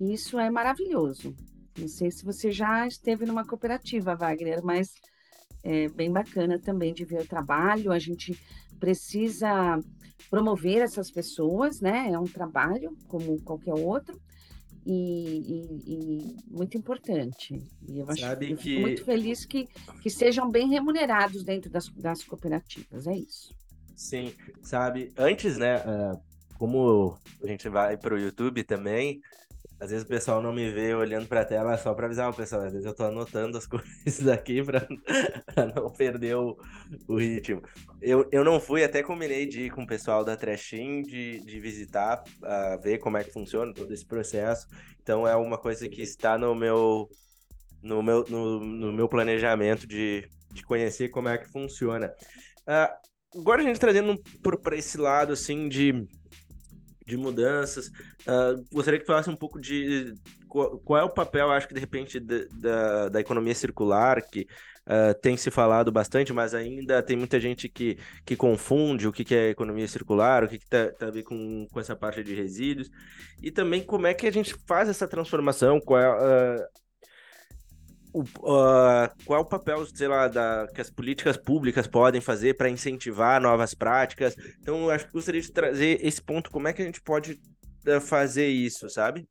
e 0.00 0.12
isso 0.12 0.38
é 0.38 0.50
maravilhoso. 0.50 1.34
Não 1.78 1.88
sei 1.88 2.10
se 2.10 2.24
você 2.24 2.50
já 2.50 2.86
esteve 2.86 3.26
numa 3.26 3.46
cooperativa, 3.46 4.16
Wagner, 4.16 4.64
mas 4.64 4.88
é 5.62 5.88
bem 5.88 6.10
bacana 6.10 6.58
também 6.58 6.92
de 6.92 7.04
ver 7.04 7.20
o 7.20 7.28
trabalho. 7.28 7.92
A 7.92 7.98
gente 7.98 8.38
precisa 8.80 9.78
promover 10.30 10.82
essas 10.82 11.10
pessoas, 11.10 11.80
né? 11.80 12.10
É 12.10 12.18
um 12.18 12.24
trabalho 12.24 12.96
como 13.08 13.40
qualquer 13.42 13.74
outro 13.74 14.20
e, 14.86 14.92
e, 14.94 15.94
e 15.94 16.36
muito 16.48 16.78
importante. 16.78 17.60
E 17.88 17.98
eu 17.98 18.08
acho 18.08 18.20
Sabe 18.20 18.52
eu 18.52 18.56
que... 18.56 18.78
muito 18.78 19.04
feliz 19.04 19.44
que, 19.44 19.68
que 20.00 20.08
sejam 20.08 20.50
bem 20.50 20.68
remunerados 20.68 21.42
dentro 21.42 21.70
das, 21.70 21.88
das 21.88 22.22
cooperativas, 22.22 23.06
é 23.06 23.16
isso. 23.16 23.54
Sim, 23.96 24.32
sabe, 24.62 25.12
antes, 25.16 25.56
né, 25.56 25.78
uh, 25.78 26.20
como 26.58 27.18
a 27.42 27.46
gente 27.46 27.68
vai 27.68 27.96
para 27.96 28.14
o 28.14 28.18
YouTube 28.18 28.62
também, 28.62 29.20
às 29.78 29.90
vezes 29.90 30.04
o 30.04 30.08
pessoal 30.08 30.40
não 30.40 30.52
me 30.52 30.70
vê 30.70 30.94
olhando 30.94 31.26
para 31.26 31.42
a 31.42 31.44
tela 31.44 31.76
só 31.76 31.92
para 31.92 32.06
avisar 32.06 32.30
o 32.30 32.34
pessoal. 32.34 32.62
Às 32.62 32.72
vezes 32.72 32.86
eu 32.86 32.92
estou 32.92 33.06
anotando 33.06 33.58
as 33.58 33.66
coisas 33.68 34.26
aqui 34.28 34.62
para 34.62 34.86
não 35.74 35.90
perder 35.90 36.36
o, 36.36 36.56
o 37.06 37.16
ritmo. 37.16 37.60
Eu, 38.00 38.26
eu 38.32 38.42
não 38.42 38.58
fui, 38.58 38.82
até 38.82 39.02
combinei 39.02 39.46
de 39.46 39.66
ir 39.66 39.70
com 39.70 39.82
o 39.82 39.86
pessoal 39.86 40.24
da 40.24 40.36
Trashing, 40.36 41.02
de, 41.02 41.40
de 41.40 41.60
visitar, 41.60 42.22
uh, 42.42 42.80
ver 42.82 42.98
como 42.98 43.18
é 43.18 43.24
que 43.24 43.32
funciona 43.32 43.74
todo 43.74 43.92
esse 43.92 44.06
processo. 44.06 44.66
Então 45.02 45.28
é 45.28 45.36
uma 45.36 45.58
coisa 45.58 45.86
que 45.88 46.02
está 46.02 46.38
no 46.38 46.54
meu, 46.54 47.08
no 47.82 48.02
meu, 48.02 48.24
no, 48.28 48.60
no 48.60 48.92
meu 48.92 49.08
planejamento 49.08 49.86
de, 49.86 50.26
de 50.52 50.62
conhecer 50.64 51.10
como 51.10 51.28
é 51.28 51.36
que 51.36 51.50
funciona. 51.50 52.14
Uh, 52.62 53.38
agora 53.38 53.60
a 53.60 53.64
gente 53.64 53.78
trazendo 53.78 54.18
para 54.62 54.76
esse 54.76 54.96
lado 54.96 55.34
assim 55.34 55.68
de, 55.68 56.08
de 57.06 57.16
mudanças, 57.16 57.86
uh, 57.86 58.64
gostaria 58.72 58.98
que 58.98 59.06
falasse 59.06 59.30
um 59.30 59.36
pouco 59.36 59.60
de 59.60 60.14
qual, 60.48 60.78
qual, 60.78 61.00
é 61.00 61.04
o 61.04 61.10
papel, 61.10 61.50
acho 61.50 61.68
que 61.68 61.74
de 61.74 61.80
repente, 61.80 62.18
da, 62.18 62.36
da, 62.50 63.08
da 63.10 63.20
economia 63.20 63.54
circular, 63.54 64.20
que 64.20 64.46
uh, 64.86 65.14
tem 65.20 65.36
se 65.36 65.50
falado 65.50 65.92
bastante, 65.92 66.32
mas 66.32 66.52
ainda 66.52 67.00
tem 67.02 67.16
muita 67.16 67.38
gente 67.38 67.68
que, 67.68 67.96
que 68.24 68.34
confunde 68.34 69.06
o 69.06 69.12
que, 69.12 69.24
que 69.24 69.34
é 69.34 69.50
economia 69.50 69.86
circular, 69.86 70.42
o 70.42 70.48
que, 70.48 70.58
que 70.58 70.66
tá, 70.66 70.90
tá 70.90 71.06
a 71.06 71.10
ver 71.10 71.22
com, 71.22 71.66
com 71.70 71.78
essa 71.78 71.94
parte 71.94 72.24
de 72.24 72.34
resíduos, 72.34 72.90
e 73.40 73.52
também 73.52 73.84
como 73.84 74.08
é 74.08 74.12
que 74.12 74.26
a 74.26 74.32
gente 74.32 74.54
faz 74.66 74.88
essa 74.88 75.06
transformação, 75.06 75.80
qual 75.80 76.00
é, 76.00 76.10
uh, 76.10 76.66
o, 78.16 78.22
uh, 78.22 79.10
qual 79.26 79.40
é 79.40 79.42
o 79.42 79.44
papel, 79.44 79.84
sei 79.86 80.08
lá, 80.08 80.26
da, 80.26 80.66
que 80.74 80.80
as 80.80 80.88
políticas 80.88 81.36
públicas 81.36 81.86
podem 81.86 82.20
fazer 82.20 82.56
para 82.56 82.70
incentivar 82.70 83.40
novas 83.40 83.74
práticas. 83.74 84.34
Então, 84.60 84.84
eu 84.84 84.90
acho 84.90 85.06
que 85.06 85.12
gostaria 85.12 85.40
de 85.40 85.52
trazer 85.52 85.98
esse 86.02 86.22
ponto, 86.22 86.50
como 86.50 86.66
é 86.66 86.72
que 86.72 86.80
a 86.80 86.84
gente 86.86 87.02
pode 87.02 87.38
fazer 88.00 88.48
isso, 88.48 88.88
sabe? 88.88 89.28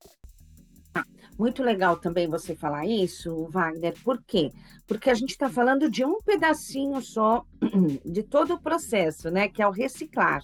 Muito 1.38 1.62
legal 1.64 1.98
também 1.98 2.30
você 2.30 2.56
falar 2.56 2.86
isso, 2.86 3.48
Wagner. 3.50 3.94
Por 4.04 4.24
quê? 4.24 4.52
Porque 4.88 5.10
a 5.10 5.14
gente 5.14 5.32
está 5.32 5.50
falando 5.50 5.90
de 5.90 6.06
um 6.06 6.22
pedacinho 6.22 7.02
só 7.02 7.44
de 8.06 8.24
todo 8.24 8.54
o 8.54 8.62
processo, 8.62 9.30
né? 9.30 9.50
Que 9.50 9.62
é 9.62 9.68
o 9.68 9.72
reciclar, 9.72 10.42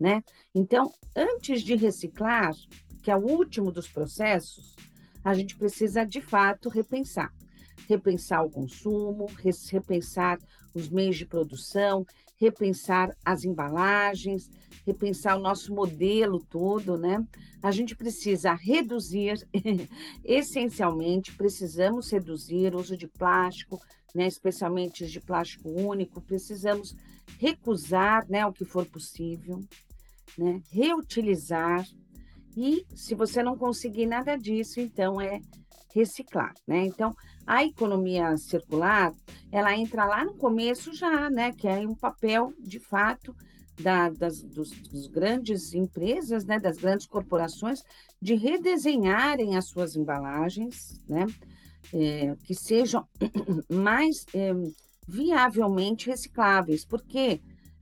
né? 0.00 0.24
Então, 0.54 0.90
antes 1.14 1.62
de 1.62 1.76
reciclar, 1.76 2.52
que 3.02 3.10
é 3.10 3.16
o 3.16 3.24
último 3.24 3.70
dos 3.70 3.86
processos, 3.86 4.74
a 5.22 5.34
gente 5.34 5.54
precisa 5.54 6.04
de 6.04 6.20
fato 6.20 6.68
repensar. 6.68 7.30
Repensar 7.88 8.44
o 8.44 8.50
consumo, 8.50 9.26
repensar 9.70 10.38
os 10.74 10.88
meios 10.88 11.16
de 11.16 11.24
produção, 11.26 12.06
repensar 12.36 13.16
as 13.24 13.44
embalagens, 13.44 14.50
repensar 14.86 15.36
o 15.36 15.40
nosso 15.40 15.74
modelo 15.74 16.38
todo, 16.48 16.96
né? 16.96 17.26
A 17.62 17.70
gente 17.72 17.96
precisa 17.96 18.52
reduzir, 18.54 19.46
essencialmente, 20.24 21.34
precisamos 21.34 22.10
reduzir 22.10 22.74
o 22.74 22.78
uso 22.78 22.96
de 22.96 23.08
plástico, 23.08 23.80
né? 24.14 24.26
especialmente 24.26 25.06
de 25.06 25.20
plástico 25.20 25.68
único, 25.68 26.20
precisamos 26.20 26.94
recusar 27.38 28.26
né, 28.28 28.46
o 28.46 28.52
que 28.52 28.64
for 28.64 28.86
possível, 28.86 29.62
né? 30.36 30.62
reutilizar, 30.70 31.84
e 32.56 32.84
se 32.94 33.14
você 33.14 33.42
não 33.42 33.56
conseguir 33.56 34.06
nada 34.06 34.36
disso, 34.36 34.80
então 34.80 35.20
é 35.20 35.40
reciclar, 35.98 36.54
né? 36.66 36.84
Então, 36.86 37.14
a 37.46 37.64
economia 37.64 38.36
circular, 38.36 39.12
ela 39.50 39.76
entra 39.76 40.04
lá 40.04 40.24
no 40.24 40.34
começo 40.34 40.94
já, 40.94 41.28
né? 41.28 41.52
Que 41.52 41.66
é 41.66 41.80
um 41.80 41.94
papel, 41.94 42.52
de 42.60 42.78
fato, 42.78 43.34
da, 43.80 44.08
das 44.10 44.42
dos, 44.42 44.70
dos, 44.70 45.06
grandes 45.08 45.74
empresas, 45.74 46.44
né? 46.44 46.58
Das 46.60 46.76
grandes 46.76 47.06
corporações, 47.06 47.82
de 48.20 48.34
redesenharem 48.34 49.56
as 49.56 49.68
suas 49.68 49.96
embalagens, 49.96 51.00
né? 51.08 51.26
É, 51.92 52.36
que 52.44 52.54
sejam 52.54 53.06
mais 53.68 54.24
é, 54.34 54.52
viavelmente 55.06 56.08
recicláveis. 56.08 56.84
Porque, 56.84 57.40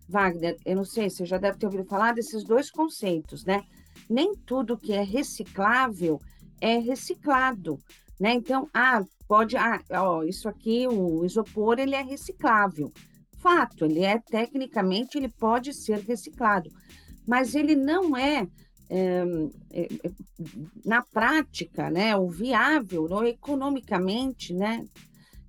Wagner, 0.08 0.56
eu 0.64 0.76
não 0.76 0.85
sei, 0.85 1.11
você 1.11 1.26
já 1.26 1.38
deve 1.38 1.58
ter 1.58 1.66
ouvido 1.66 1.85
falar 1.85 2.14
desses 2.14 2.44
dois 2.44 2.70
conceitos, 2.70 3.44
né? 3.44 3.62
Nem 4.08 4.35
tudo 4.35 4.78
que 4.78 4.92
é 4.92 5.02
reciclável 5.02 6.20
é 6.61 6.78
reciclado, 6.78 7.78
né? 8.18 8.32
Então, 8.35 8.68
ah, 8.73 9.04
pode, 9.28 9.56
ah, 9.56 9.80
ó, 9.90 10.23
isso 10.23 10.49
aqui, 10.49 10.87
o 10.87 11.25
isopor, 11.25 11.78
ele 11.78 11.94
é 11.94 12.02
reciclável. 12.02 12.92
Fato, 13.38 13.85
ele 13.85 14.02
é, 14.02 14.18
tecnicamente, 14.18 15.18
ele 15.18 15.28
pode 15.28 15.73
ser 15.73 15.99
reciclado, 16.00 16.70
mas 17.26 17.54
ele 17.54 17.76
não 17.76 18.16
é, 18.16 18.46
é, 18.88 19.25
é 19.73 19.88
na 20.84 21.02
prática, 21.02 21.91
né, 21.91 22.17
o 22.17 22.28
viável, 22.28 23.06
ou 23.10 23.25
economicamente, 23.25 24.54
né, 24.54 24.84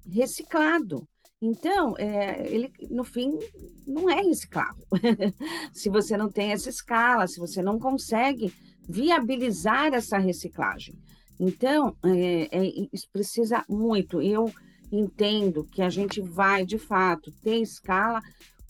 reciclado. 0.10 1.08
Então, 1.42 1.96
é, 1.98 2.48
ele, 2.52 2.72
no 2.90 3.04
fim, 3.04 3.38
não 3.86 4.10
é 4.10 4.22
reciclável. 4.22 4.86
se 5.72 5.88
você 5.88 6.18
não 6.18 6.30
tem 6.30 6.52
essa 6.52 6.70
escala, 6.70 7.28
se 7.28 7.40
você 7.40 7.62
não 7.62 7.80
consegue 7.80 8.52
viabilizar 8.90 9.94
essa 9.94 10.18
reciclagem. 10.18 10.96
Então, 11.40 11.96
é, 12.04 12.48
é, 12.52 12.88
isso 12.92 13.08
precisa 13.12 13.64
muito. 13.70 14.22
Eu 14.22 14.52
entendo 14.92 15.64
que 15.66 15.82
a 15.82 15.90
gente 15.90 16.22
vai, 16.22 16.66
de 16.66 16.78
fato, 16.78 17.32
ter 17.44 17.58
escala 17.62 18.22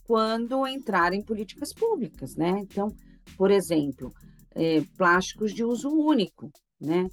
quando 0.03 0.65
entrar 0.67 1.13
em 1.13 1.21
políticas 1.21 1.73
públicas, 1.73 2.36
né? 2.36 2.60
Então, 2.60 2.93
por 3.38 3.51
exemplo, 3.51 4.13
é, 4.56 4.82
plásticos 4.97 5.53
de 5.53 5.63
uso 5.63 5.89
único, 5.89 6.51
né? 6.80 7.10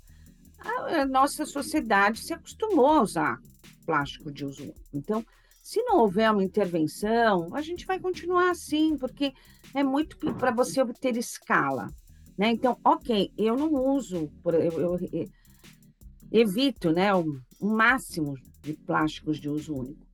A, 0.59 1.03
a, 1.03 1.07
nossa 1.07 1.45
sociedade 1.45 2.21
se 2.21 2.33
acostumou 2.33 2.87
a 2.87 3.03
usar 3.03 3.39
plástico 3.85 4.33
de 4.33 4.45
uso 4.45 4.63
único. 4.63 4.81
Então, 4.93 5.25
se 5.63 5.83
não 5.83 5.99
houver 5.99 6.31
uma 6.31 6.45
intervenção, 6.45 7.55
a 7.55 7.61
gente 7.61 7.87
vai 7.87 7.99
continuar 7.99 8.51
assim, 8.51 8.97
porque 8.97 9.33
é 9.75 9.83
muito 9.83 10.17
para 10.35 10.51
você 10.51 10.81
obter 10.81 11.17
escala, 11.17 11.89
né? 12.39 12.51
Então, 12.51 12.79
ok, 12.85 13.33
eu 13.37 13.57
não 13.57 13.73
uso, 13.73 14.31
eu, 14.45 14.99
eu, 15.03 15.29
evito 16.35 16.91
né, 16.91 17.15
o, 17.15 17.25
o 17.61 17.69
máximo 17.69 18.35
de 18.61 18.73
plásticos 18.73 19.39
de 19.39 19.49
uso 19.49 19.75
único. 19.75 20.05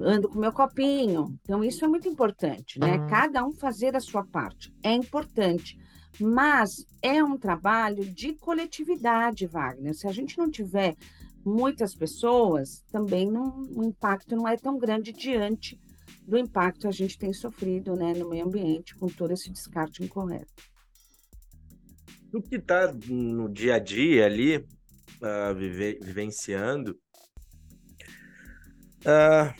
Ando 0.00 0.28
com 0.28 0.38
meu 0.38 0.52
copinho. 0.52 1.38
Então, 1.42 1.62
isso 1.62 1.84
é 1.84 1.88
muito 1.88 2.08
importante, 2.08 2.78
né? 2.78 2.98
Uhum. 2.98 3.06
Cada 3.08 3.44
um 3.44 3.52
fazer 3.52 3.96
a 3.96 4.00
sua 4.00 4.24
parte. 4.24 4.72
É 4.82 4.92
importante. 4.92 5.78
Mas 6.20 6.84
é 7.02 7.22
um 7.22 7.36
trabalho 7.36 8.04
de 8.04 8.34
coletividade, 8.34 9.46
Wagner. 9.46 9.94
Se 9.94 10.06
a 10.06 10.12
gente 10.12 10.36
não 10.38 10.50
tiver 10.50 10.96
muitas 11.44 11.94
pessoas, 11.94 12.84
também 12.90 13.30
não, 13.30 13.62
o 13.74 13.84
impacto 13.84 14.36
não 14.36 14.46
é 14.46 14.56
tão 14.56 14.78
grande 14.78 15.12
diante 15.12 15.80
do 16.26 16.36
impacto 16.36 16.82
que 16.82 16.86
a 16.88 16.92
gente 16.92 17.18
tem 17.18 17.32
sofrido 17.32 17.94
né, 17.94 18.14
no 18.14 18.28
meio 18.28 18.46
ambiente 18.46 18.96
com 18.96 19.06
todo 19.08 19.32
esse 19.32 19.50
descarte 19.50 20.02
incorreto. 20.02 20.52
O 22.32 22.42
que 22.42 22.56
está 22.56 22.92
no 22.92 23.48
dia 23.48 23.76
a 23.76 23.78
dia 23.78 24.26
ali, 24.26 24.64
uh, 25.22 25.54
vive, 25.54 25.98
vivenciando. 26.02 26.98
Uh, 29.04 29.54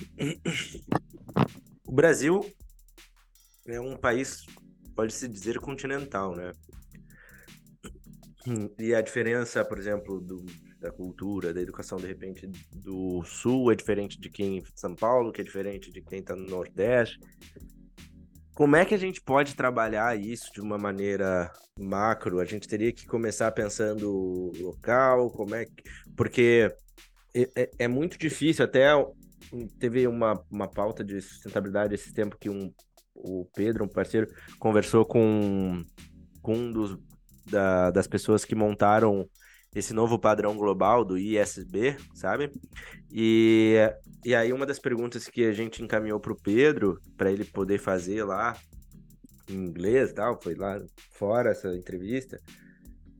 o 1.86 1.92
Brasil 1.92 2.40
é 3.66 3.80
um 3.80 3.96
país, 3.96 4.44
pode-se 4.94 5.28
dizer, 5.28 5.58
continental, 5.58 6.34
né? 6.34 6.52
E 8.78 8.94
a 8.94 9.02
diferença, 9.02 9.64
por 9.64 9.78
exemplo, 9.78 10.20
do, 10.20 10.46
da 10.80 10.90
cultura, 10.90 11.52
da 11.52 11.60
educação, 11.60 11.98
de 11.98 12.06
repente, 12.06 12.46
do 12.72 13.22
Sul 13.24 13.70
é 13.70 13.74
diferente 13.74 14.18
de 14.18 14.30
quem 14.30 14.58
em 14.58 14.64
São 14.74 14.94
Paulo, 14.94 15.32
que 15.32 15.40
é 15.40 15.44
diferente 15.44 15.90
de 15.90 16.00
quem 16.00 16.20
está 16.20 16.34
no 16.34 16.46
Nordeste. 16.46 17.18
Como 18.58 18.74
é 18.74 18.84
que 18.84 18.92
a 18.92 18.98
gente 18.98 19.20
pode 19.20 19.54
trabalhar 19.54 20.18
isso 20.18 20.52
de 20.52 20.60
uma 20.60 20.76
maneira 20.76 21.48
macro? 21.78 22.40
A 22.40 22.44
gente 22.44 22.66
teria 22.66 22.92
que 22.92 23.06
começar 23.06 23.52
pensando 23.52 24.50
local, 24.58 25.30
como 25.30 25.54
é 25.54 25.64
que... 25.64 25.84
Porque 26.16 26.68
é, 27.32 27.48
é, 27.54 27.70
é 27.78 27.86
muito 27.86 28.18
difícil, 28.18 28.64
até 28.64 28.90
teve 29.78 30.08
uma, 30.08 30.44
uma 30.50 30.66
pauta 30.66 31.04
de 31.04 31.22
sustentabilidade 31.22 31.94
esse 31.94 32.12
tempo 32.12 32.36
que 32.36 32.50
um, 32.50 32.74
o 33.14 33.48
Pedro, 33.54 33.84
um 33.84 33.88
parceiro, 33.88 34.26
conversou 34.58 35.04
com, 35.06 35.84
com 36.42 36.54
um 36.54 36.72
dos, 36.72 36.98
da, 37.48 37.92
das 37.92 38.08
pessoas 38.08 38.44
que 38.44 38.56
montaram 38.56 39.24
esse 39.78 39.94
novo 39.94 40.18
padrão 40.18 40.56
global 40.56 41.04
do 41.04 41.16
ISB, 41.16 41.96
sabe? 42.14 42.50
E, 43.10 43.76
e 44.24 44.34
aí 44.34 44.52
uma 44.52 44.66
das 44.66 44.78
perguntas 44.78 45.28
que 45.28 45.44
a 45.44 45.52
gente 45.52 45.82
encaminhou 45.82 46.20
para 46.20 46.32
o 46.32 46.40
Pedro, 46.40 47.00
para 47.16 47.30
ele 47.30 47.44
poder 47.44 47.78
fazer 47.78 48.24
lá 48.24 48.56
em 49.48 49.54
inglês 49.54 50.12
tal, 50.12 50.40
foi 50.40 50.54
lá 50.54 50.80
fora 51.12 51.50
essa 51.50 51.74
entrevista, 51.74 52.38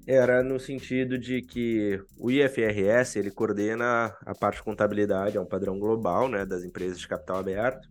era 0.06 0.42
no 0.42 0.58
sentido 0.58 1.18
de 1.18 1.42
que 1.42 2.00
o 2.18 2.30
IFRS, 2.30 3.18
ele 3.18 3.30
coordena 3.30 4.14
a 4.26 4.34
parte 4.34 4.56
de 4.56 4.62
contabilidade, 4.62 5.36
é 5.36 5.40
um 5.40 5.46
padrão 5.46 5.78
global, 5.78 6.28
né, 6.28 6.44
das 6.44 6.64
empresas 6.64 6.98
de 6.98 7.06
capital 7.06 7.38
aberto, 7.38 7.86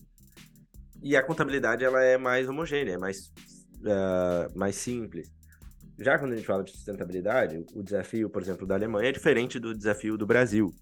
e 1.02 1.16
a 1.16 1.24
contabilidade 1.24 1.84
ela 1.84 2.04
é 2.04 2.18
mais 2.18 2.50
homogênea, 2.50 2.94
é 2.94 2.98
mais, 2.98 3.28
uh, 3.82 4.58
mais 4.58 4.76
simples 4.76 5.37
já 6.00 6.18
quando 6.20 6.34
a 6.34 6.36
gente 6.36 6.46
fala 6.46 6.64
de 6.64 6.72
sustentabilidade, 6.72 7.64
o 7.74 7.82
desafio, 7.82 8.30
por 8.30 8.42
exemplo, 8.42 8.68
da 8.68 8.76
Alemanha 8.76 9.10
é 9.10 9.12
diferente 9.12 9.60
do 9.60 9.76
desafio 9.76 10.18
do 10.18 10.26
Brasil. 10.26 10.74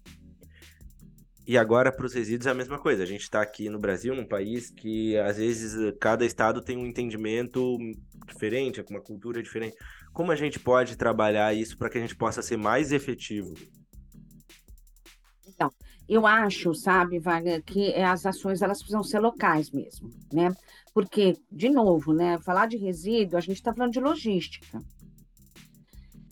E 1.46 1.56
agora, 1.56 1.92
para 1.92 2.04
os 2.04 2.12
resíduos, 2.12 2.46
é 2.46 2.50
a 2.50 2.54
mesma 2.54 2.76
coisa. 2.76 3.04
A 3.04 3.06
gente 3.06 3.22
está 3.22 3.40
aqui 3.40 3.70
no 3.70 3.78
Brasil, 3.78 4.14
num 4.16 4.26
país 4.26 4.68
que, 4.68 5.16
às 5.18 5.36
vezes, 5.36 5.94
cada 6.00 6.26
estado 6.26 6.60
tem 6.60 6.76
um 6.76 6.84
entendimento 6.84 7.78
diferente, 8.26 8.82
com 8.82 8.94
uma 8.94 9.00
cultura 9.00 9.40
diferente. 9.40 9.76
Como 10.12 10.32
a 10.32 10.36
gente 10.36 10.58
pode 10.58 10.96
trabalhar 10.96 11.54
isso 11.54 11.78
para 11.78 11.88
que 11.88 11.98
a 11.98 12.00
gente 12.00 12.16
possa 12.16 12.42
ser 12.42 12.56
mais 12.56 12.90
efetivo? 12.90 13.54
Então, 15.46 15.70
eu 16.08 16.26
acho, 16.26 16.74
sabe, 16.74 17.20
Wagner, 17.20 17.62
que 17.62 17.94
as 17.94 18.26
ações 18.26 18.60
elas 18.60 18.78
precisam 18.78 19.04
ser 19.04 19.20
locais 19.20 19.70
mesmo, 19.70 20.10
né? 20.32 20.52
Porque, 20.92 21.36
de 21.50 21.70
novo, 21.70 22.12
né, 22.12 22.38
falar 22.38 22.66
de 22.66 22.76
resíduo, 22.76 23.38
a 23.38 23.40
gente 23.40 23.56
está 23.56 23.72
falando 23.72 23.92
de 23.92 24.00
logística. 24.00 24.82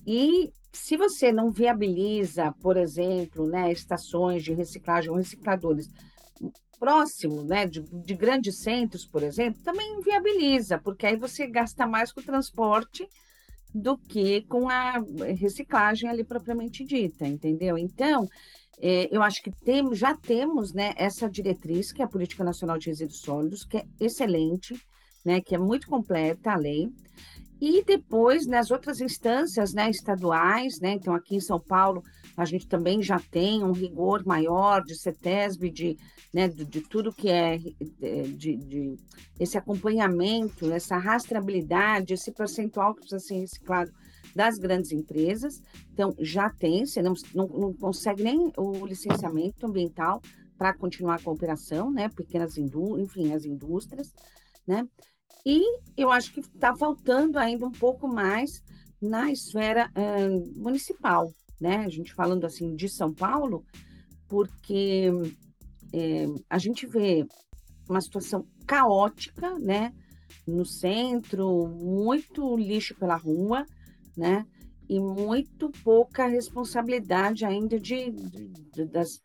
E 0.06 0.52
se 0.72 0.96
você 0.96 1.32
não 1.32 1.50
viabiliza, 1.50 2.52
por 2.60 2.76
exemplo, 2.76 3.46
né, 3.46 3.72
estações 3.72 4.42
de 4.42 4.52
reciclagem 4.52 5.10
ou 5.10 5.16
recicladores 5.16 5.88
próximo 6.78 7.42
né, 7.44 7.66
de, 7.66 7.80
de 7.80 8.14
grandes 8.14 8.58
centros, 8.58 9.06
por 9.06 9.22
exemplo, 9.22 9.62
também 9.62 10.00
viabiliza, 10.00 10.78
porque 10.78 11.06
aí 11.06 11.16
você 11.16 11.46
gasta 11.46 11.86
mais 11.86 12.12
com 12.12 12.20
o 12.20 12.24
transporte 12.24 13.08
do 13.74 13.96
que 13.96 14.42
com 14.42 14.68
a 14.68 15.02
reciclagem 15.38 16.08
ali 16.08 16.22
propriamente 16.22 16.84
dita, 16.84 17.26
entendeu? 17.26 17.78
Então, 17.78 18.28
é, 18.80 19.08
eu 19.10 19.22
acho 19.22 19.42
que 19.42 19.50
tem, 19.50 19.94
já 19.94 20.14
temos 20.14 20.72
né, 20.72 20.92
essa 20.96 21.28
diretriz, 21.28 21.92
que 21.92 22.02
é 22.02 22.04
a 22.04 22.08
Política 22.08 22.44
Nacional 22.44 22.78
de 22.78 22.88
Resíduos 22.88 23.20
Sólidos, 23.20 23.64
que 23.64 23.78
é 23.78 23.84
excelente, 24.00 24.78
né, 25.24 25.40
que 25.40 25.54
é 25.54 25.58
muito 25.58 25.86
completa 25.86 26.52
a 26.52 26.56
lei, 26.56 26.88
e 27.64 27.84
depois, 27.84 28.46
nas 28.46 28.70
outras 28.70 29.00
instâncias 29.00 29.72
né, 29.72 29.88
estaduais, 29.88 30.80
né, 30.80 30.92
então 30.92 31.14
aqui 31.14 31.36
em 31.36 31.40
São 31.40 31.58
Paulo, 31.58 32.02
a 32.36 32.44
gente 32.44 32.66
também 32.66 33.02
já 33.02 33.18
tem 33.18 33.62
um 33.62 33.72
rigor 33.72 34.24
maior 34.26 34.82
de 34.84 34.94
CETESB, 34.94 35.70
de, 35.70 35.96
né, 36.32 36.48
de, 36.48 36.64
de 36.64 36.80
tudo 36.82 37.12
que 37.12 37.30
é 37.30 37.56
de, 37.56 38.56
de, 38.56 38.96
esse 39.38 39.56
acompanhamento, 39.56 40.72
essa 40.72 40.98
rastreabilidade, 40.98 42.14
esse 42.14 42.32
percentual 42.32 42.94
que 42.94 43.00
precisa 43.00 43.20
ser 43.20 43.38
reciclado 43.38 43.92
das 44.34 44.58
grandes 44.58 44.92
empresas. 44.92 45.62
Então, 45.92 46.14
já 46.18 46.50
tem, 46.50 46.84
você 46.84 47.00
não, 47.00 47.14
não, 47.34 47.46
não 47.46 47.72
consegue 47.72 48.22
nem 48.22 48.52
o 48.56 48.84
licenciamento 48.84 49.64
ambiental 49.66 50.20
para 50.58 50.74
continuar 50.74 51.20
a 51.24 51.30
operação, 51.30 51.90
né? 51.90 52.08
Pequenas 52.08 52.58
indústrias, 52.58 53.08
enfim, 53.08 53.32
as 53.32 53.44
indústrias, 53.44 54.12
né? 54.66 54.86
E 55.44 55.62
eu 55.96 56.10
acho 56.10 56.32
que 56.32 56.40
está 56.40 56.74
faltando 56.74 57.38
ainda 57.38 57.66
um 57.66 57.72
pouco 57.72 58.08
mais 58.08 58.62
na 59.00 59.30
esfera 59.30 59.90
municipal, 60.56 61.30
né? 61.60 61.78
A 61.78 61.88
gente 61.88 62.14
falando 62.14 62.44
assim 62.44 62.74
de 62.74 62.88
São 62.88 63.12
Paulo, 63.12 63.64
porque 64.28 65.10
é, 65.92 66.26
a 66.48 66.58
gente 66.58 66.86
vê 66.86 67.26
uma 67.88 68.00
situação 68.00 68.46
caótica, 68.66 69.58
né? 69.58 69.92
No 70.46 70.64
centro, 70.64 71.68
muito 71.68 72.56
lixo 72.56 72.94
pela 72.94 73.16
rua, 73.16 73.66
né? 74.16 74.46
E 74.88 74.98
muito 74.98 75.70
pouca 75.82 76.26
responsabilidade 76.26 77.44
ainda 77.44 77.78
de, 77.78 78.10
de, 78.10 78.48
de 78.48 78.84
das, 78.86 79.20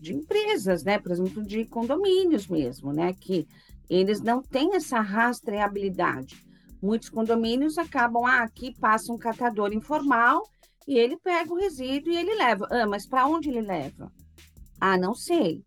de 0.00 0.14
empresas, 0.14 0.82
né? 0.82 0.98
Por 0.98 1.12
exemplo, 1.12 1.44
de 1.44 1.64
condomínios 1.66 2.48
mesmo, 2.48 2.92
né? 2.92 3.12
Que 3.12 3.46
eles 3.94 4.20
não 4.20 4.42
têm 4.42 4.74
essa 4.74 5.00
rastreabilidade. 5.00 6.44
Muitos 6.82 7.08
condomínios 7.08 7.78
acabam, 7.78 8.24
ah, 8.24 8.42
aqui 8.42 8.74
passa 8.78 9.12
um 9.12 9.18
catador 9.18 9.72
informal 9.72 10.42
e 10.86 10.98
ele 10.98 11.16
pega 11.16 11.52
o 11.52 11.56
resíduo 11.56 12.12
e 12.12 12.16
ele 12.16 12.34
leva. 12.34 12.66
Ah, 12.70 12.86
mas 12.86 13.06
para 13.06 13.26
onde 13.26 13.50
ele 13.50 13.60
leva? 13.60 14.10
Ah, 14.80 14.96
não 14.96 15.14
sei. 15.14 15.62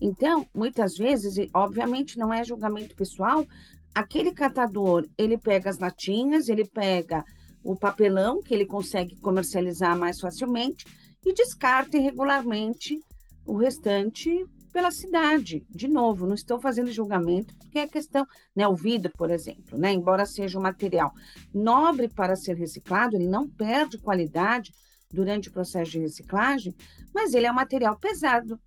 Então, 0.00 0.46
muitas 0.54 0.96
vezes, 0.96 1.36
obviamente 1.54 2.18
não 2.18 2.32
é 2.32 2.44
julgamento 2.44 2.94
pessoal, 2.94 3.46
aquele 3.94 4.32
catador, 4.32 5.06
ele 5.16 5.38
pega 5.38 5.70
as 5.70 5.78
latinhas, 5.78 6.48
ele 6.48 6.66
pega 6.66 7.24
o 7.64 7.74
papelão 7.74 8.42
que 8.42 8.52
ele 8.52 8.66
consegue 8.66 9.16
comercializar 9.16 9.96
mais 9.98 10.20
facilmente 10.20 10.84
e 11.24 11.32
descarta 11.32 11.96
irregularmente 11.96 13.00
o 13.46 13.56
restante 13.56 14.44
pela 14.76 14.90
cidade. 14.90 15.66
De 15.70 15.88
novo, 15.88 16.26
não 16.26 16.34
estou 16.34 16.60
fazendo 16.60 16.92
julgamento, 16.92 17.56
porque 17.56 17.78
é 17.78 17.88
questão, 17.88 18.26
né, 18.54 18.68
o 18.68 18.74
vidro, 18.74 19.10
por 19.16 19.30
exemplo, 19.30 19.78
né, 19.78 19.90
embora 19.90 20.26
seja 20.26 20.58
um 20.58 20.62
material 20.62 21.14
nobre 21.54 22.10
para 22.10 22.36
ser 22.36 22.56
reciclado, 22.56 23.16
ele 23.16 23.26
não 23.26 23.48
perde 23.48 23.96
qualidade 23.96 24.74
durante 25.10 25.48
o 25.48 25.52
processo 25.52 25.92
de 25.92 26.00
reciclagem, 26.00 26.74
mas 27.14 27.32
ele 27.32 27.46
é 27.46 27.50
um 27.50 27.54
material 27.54 27.98
pesado, 27.98 28.60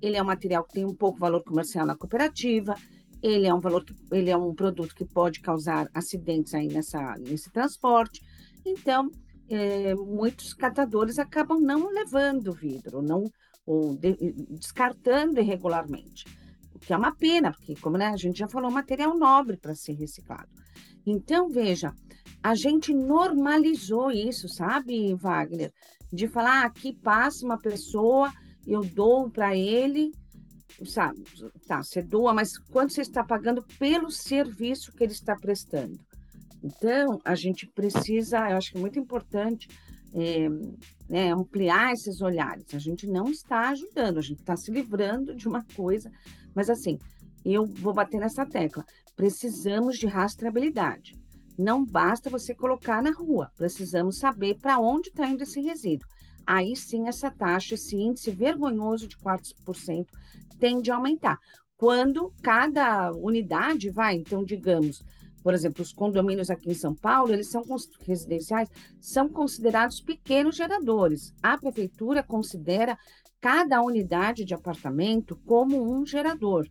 ele 0.00 0.16
é 0.16 0.22
um 0.22 0.26
material 0.26 0.62
que 0.62 0.74
tem 0.74 0.84
um 0.84 0.94
pouco 0.94 1.18
valor 1.18 1.42
comercial 1.42 1.84
na 1.84 1.96
cooperativa, 1.96 2.76
ele 3.20 3.48
é 3.48 3.52
um 3.52 3.58
valor 3.58 3.84
ele 4.12 4.30
é 4.30 4.36
um 4.36 4.54
produto 4.54 4.94
que 4.94 5.04
pode 5.04 5.40
causar 5.40 5.90
acidentes 5.92 6.54
aí 6.54 6.68
nessa, 6.68 7.16
nesse 7.18 7.50
transporte. 7.50 8.22
Então, 8.64 9.10
é, 9.48 9.96
muitos 9.96 10.54
catadores 10.54 11.18
acabam 11.18 11.60
não 11.60 11.90
levando 11.90 12.52
vidro, 12.52 13.02
não 13.02 13.24
ou 13.66 13.96
de, 13.96 14.16
descartando 14.50 15.40
irregularmente. 15.40 16.24
O 16.72 16.78
que 16.78 16.92
é 16.92 16.96
uma 16.96 17.14
pena, 17.14 17.50
porque, 17.50 17.74
como 17.76 17.98
né, 17.98 18.06
a 18.06 18.16
gente 18.16 18.38
já 18.38 18.48
falou, 18.48 18.70
material 18.70 19.18
nobre 19.18 19.56
para 19.56 19.74
ser 19.74 19.94
reciclado. 19.94 20.48
Então, 21.04 21.48
veja, 21.48 21.92
a 22.42 22.54
gente 22.54 22.94
normalizou 22.94 24.10
isso, 24.10 24.48
sabe, 24.48 25.14
Wagner? 25.14 25.72
De 26.12 26.28
falar, 26.28 26.62
ah, 26.62 26.66
aqui 26.66 26.92
passa 26.92 27.44
uma 27.44 27.58
pessoa, 27.58 28.32
eu 28.66 28.82
dou 28.82 29.28
para 29.30 29.56
ele, 29.56 30.12
sabe? 30.84 31.24
Tá, 31.66 31.82
você 31.82 32.02
doa, 32.02 32.32
mas 32.32 32.58
quanto 32.58 32.92
você 32.92 33.00
está 33.00 33.24
pagando 33.24 33.64
pelo 33.78 34.10
serviço 34.10 34.92
que 34.92 35.02
ele 35.02 35.12
está 35.12 35.34
prestando? 35.34 35.98
Então, 36.62 37.20
a 37.24 37.34
gente 37.34 37.66
precisa, 37.66 38.38
eu 38.50 38.56
acho 38.56 38.72
que 38.72 38.78
é 38.78 38.80
muito 38.80 38.98
importante 38.98 39.68
é, 40.14 40.48
né, 41.08 41.32
ampliar 41.32 41.92
esses 41.92 42.20
olhares. 42.20 42.74
A 42.74 42.78
gente 42.78 43.06
não 43.06 43.30
está 43.30 43.70
ajudando, 43.70 44.18
a 44.18 44.22
gente 44.22 44.40
está 44.40 44.56
se 44.56 44.70
livrando 44.70 45.34
de 45.34 45.46
uma 45.48 45.64
coisa, 45.74 46.10
mas 46.54 46.70
assim, 46.70 46.98
eu 47.44 47.66
vou 47.66 47.94
bater 47.94 48.18
nessa 48.18 48.44
tecla. 48.44 48.84
Precisamos 49.14 49.98
de 49.98 50.06
rastreabilidade. 50.06 51.14
Não 51.58 51.84
basta 51.84 52.28
você 52.28 52.54
colocar 52.54 53.02
na 53.02 53.10
rua, 53.10 53.50
precisamos 53.56 54.18
saber 54.18 54.58
para 54.58 54.78
onde 54.78 55.08
está 55.08 55.26
indo 55.26 55.42
esse 55.42 55.60
resíduo. 55.60 56.08
Aí 56.46 56.76
sim, 56.76 57.08
essa 57.08 57.30
taxa, 57.30 57.74
esse 57.74 57.96
índice 57.96 58.30
vergonhoso 58.30 59.08
de 59.08 59.16
4% 59.16 60.06
tende 60.58 60.90
a 60.90 60.96
aumentar. 60.96 61.38
Quando 61.76 62.32
cada 62.42 63.12
unidade 63.12 63.90
vai, 63.90 64.14
então, 64.16 64.44
digamos, 64.44 65.02
por 65.46 65.54
exemplo, 65.54 65.80
os 65.80 65.92
condomínios 65.92 66.50
aqui 66.50 66.72
em 66.72 66.74
São 66.74 66.92
Paulo, 66.92 67.32
eles 67.32 67.48
são 67.48 67.62
residenciais, 68.00 68.68
são 69.00 69.28
considerados 69.28 70.00
pequenos 70.00 70.56
geradores. 70.56 71.32
A 71.40 71.56
prefeitura 71.56 72.20
considera 72.20 72.98
cada 73.40 73.80
unidade 73.80 74.44
de 74.44 74.54
apartamento 74.54 75.36
como 75.46 75.80
um 75.80 76.04
gerador. 76.04 76.68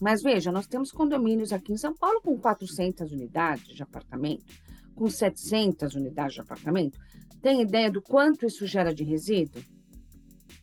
Mas 0.00 0.24
veja, 0.24 0.50
nós 0.50 0.66
temos 0.66 0.90
condomínios 0.90 1.52
aqui 1.52 1.72
em 1.72 1.76
São 1.76 1.94
Paulo 1.94 2.20
com 2.20 2.36
400 2.36 3.12
unidades 3.12 3.68
de 3.68 3.84
apartamento, 3.84 4.52
com 4.96 5.08
700 5.08 5.94
unidades 5.94 6.34
de 6.34 6.40
apartamento. 6.40 6.98
Tem 7.40 7.62
ideia 7.62 7.92
do 7.92 8.02
quanto 8.02 8.44
isso 8.44 8.66
gera 8.66 8.92
de 8.92 9.04
resíduo? 9.04 9.62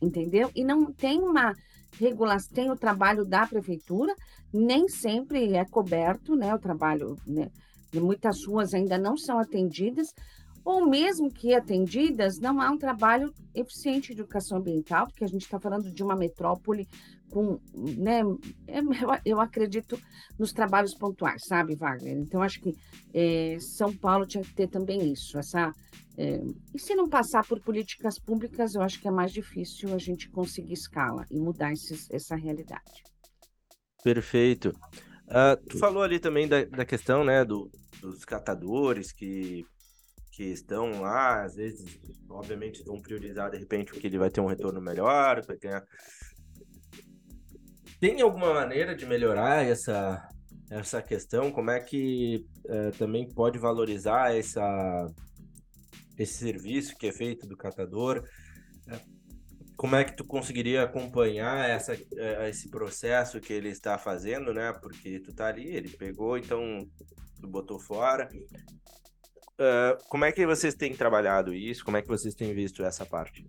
Entendeu? 0.01 0.51
E 0.53 0.65
não 0.65 0.91
tem 0.91 1.21
uma 1.21 1.55
regulação, 1.99 2.53
tem 2.53 2.71
o 2.71 2.75
trabalho 2.75 3.25
da 3.25 3.45
prefeitura, 3.47 4.13
nem 4.53 4.87
sempre 4.87 5.53
é 5.53 5.65
coberto, 5.65 6.35
né? 6.35 6.53
O 6.53 6.59
trabalho, 6.59 7.17
né? 7.25 7.49
Muitas 7.93 8.45
ruas 8.45 8.73
ainda 8.73 8.97
não 8.97 9.15
são 9.15 9.37
atendidas, 9.37 10.13
ou 10.63 10.85
mesmo 10.87 11.31
que 11.31 11.53
atendidas, 11.53 12.39
não 12.39 12.61
há 12.61 12.69
um 12.69 12.77
trabalho 12.77 13.33
eficiente 13.53 14.13
de 14.13 14.21
educação 14.21 14.57
ambiental, 14.57 15.07
porque 15.07 15.23
a 15.23 15.27
gente 15.27 15.43
está 15.43 15.59
falando 15.59 15.91
de 15.91 16.03
uma 16.03 16.15
metrópole 16.15 16.87
com, 17.29 17.59
né, 17.73 18.21
é, 18.67 18.79
eu 19.25 19.41
acredito 19.41 19.99
nos 20.37 20.53
trabalhos 20.53 20.93
pontuais, 20.93 21.43
sabe, 21.45 21.75
Wagner? 21.75 22.17
Então, 22.17 22.41
acho 22.41 22.61
que 22.61 22.75
é, 23.13 23.57
São 23.59 23.91
Paulo 23.95 24.25
tinha 24.25 24.43
que 24.43 24.53
ter 24.53 24.67
também 24.67 25.11
isso, 25.11 25.37
essa... 25.37 25.73
É, 26.15 26.39
e 26.73 26.79
se 26.79 26.93
não 26.93 27.09
passar 27.09 27.43
por 27.43 27.59
políticas 27.59 28.19
públicas, 28.19 28.75
eu 28.75 28.83
acho 28.83 29.01
que 29.01 29.07
é 29.07 29.11
mais 29.11 29.31
difícil 29.31 29.93
a 29.95 29.97
gente 29.97 30.29
conseguir 30.29 30.73
escala 30.73 31.25
e 31.31 31.39
mudar 31.39 31.73
esses, 31.73 32.07
essa 32.11 32.35
realidade. 32.35 33.03
Perfeito. 34.03 34.69
Uh, 35.25 35.57
tu 35.67 35.79
falou 35.79 36.03
ali 36.03 36.19
também 36.19 36.47
da, 36.47 36.65
da 36.65 36.85
questão, 36.85 37.23
né, 37.23 37.43
do, 37.43 37.71
dos 37.99 38.23
catadores 38.25 39.11
que 39.11 39.65
que 40.33 40.43
estão 40.45 40.99
lá, 40.99 41.43
às 41.43 41.55
vezes, 41.55 41.99
obviamente, 42.27 42.83
vão 42.83 42.99
priorizar 42.99 43.51
de 43.51 43.57
repente 43.59 43.91
porque 43.91 44.07
ele 44.07 44.17
vai 44.17 44.31
ter 44.31 44.41
um 44.41 44.47
retorno 44.47 44.81
melhor, 44.81 45.45
vai 45.45 45.57
ganhar. 45.57 45.85
Tem 47.99 48.19
alguma 48.19 48.51
maneira 48.51 48.95
de 48.95 49.05
melhorar 49.05 49.63
essa, 49.63 50.27
essa 50.71 51.03
questão? 51.03 51.51
Como 51.51 51.69
é 51.69 51.79
que 51.79 52.47
é, 52.67 52.89
também 52.91 53.29
pode 53.29 53.59
valorizar 53.59 54.35
essa, 54.35 55.07
esse 56.17 56.33
serviço 56.33 56.97
que 56.97 57.07
é 57.07 57.11
feito 57.11 57.45
do 57.47 57.55
catador? 57.55 58.27
É, 58.87 58.99
como 59.77 59.95
é 59.95 60.03
que 60.03 60.15
tu 60.15 60.25
conseguiria 60.25 60.81
acompanhar 60.81 61.69
essa, 61.69 61.93
é, 61.93 62.49
esse 62.49 62.71
processo 62.71 63.39
que 63.39 63.53
ele 63.53 63.69
está 63.69 63.99
fazendo, 63.99 64.51
né? 64.51 64.73
Porque 64.73 65.19
tu 65.19 65.31
tá 65.31 65.45
ali, 65.45 65.67
ele 65.67 65.89
pegou, 65.89 66.39
então 66.39 66.89
tu 67.39 67.47
botou 67.47 67.79
fora. 67.79 68.27
Uh, 69.59 70.03
como 70.09 70.25
é 70.25 70.31
que 70.31 70.45
vocês 70.45 70.73
têm 70.73 70.95
trabalhado 70.95 71.53
isso? 71.53 71.85
Como 71.85 71.97
é 71.97 72.01
que 72.01 72.07
vocês 72.07 72.33
têm 72.33 72.53
visto 72.53 72.83
essa 72.83 73.05
parte? 73.05 73.45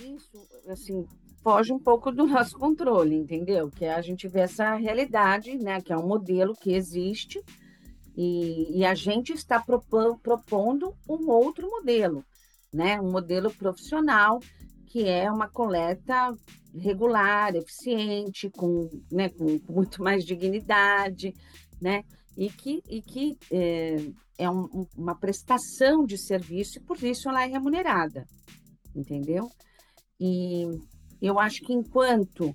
Isso, 0.00 0.48
assim, 0.68 1.04
foge 1.42 1.72
um 1.72 1.78
pouco 1.78 2.10
do 2.10 2.24
nosso 2.26 2.56
controle, 2.58 3.14
entendeu? 3.14 3.70
Que 3.70 3.84
é 3.84 3.94
a 3.94 4.00
gente 4.00 4.26
vê 4.28 4.40
essa 4.40 4.74
realidade, 4.74 5.56
né? 5.58 5.80
Que 5.80 5.92
é 5.92 5.96
um 5.96 6.06
modelo 6.06 6.54
que 6.54 6.72
existe 6.72 7.42
e, 8.16 8.78
e 8.78 8.84
a 8.84 8.94
gente 8.94 9.32
está 9.32 9.60
propondo, 9.60 10.18
propondo 10.18 10.94
um 11.08 11.30
outro 11.30 11.68
modelo, 11.68 12.24
né? 12.72 13.00
Um 13.00 13.10
modelo 13.10 13.50
profissional 13.50 14.40
que 14.86 15.06
é 15.06 15.30
uma 15.30 15.48
coleta 15.48 16.34
regular, 16.74 17.54
eficiente, 17.54 18.48
com, 18.50 18.88
né, 19.12 19.28
com 19.28 19.60
muito 19.68 20.02
mais 20.02 20.24
dignidade, 20.24 21.34
né? 21.80 22.04
E 22.38 22.48
que, 22.50 22.80
e 22.88 23.02
que 23.02 23.36
é, 23.50 23.96
é 24.38 24.48
um, 24.48 24.86
uma 24.96 25.18
prestação 25.18 26.06
de 26.06 26.16
serviço 26.16 26.78
e 26.78 26.82
por 26.82 27.02
isso 27.02 27.28
ela 27.28 27.42
é 27.42 27.46
remunerada, 27.48 28.24
entendeu? 28.94 29.50
E 30.20 30.64
eu 31.20 31.36
acho 31.40 31.60
que 31.62 31.72
enquanto 31.72 32.54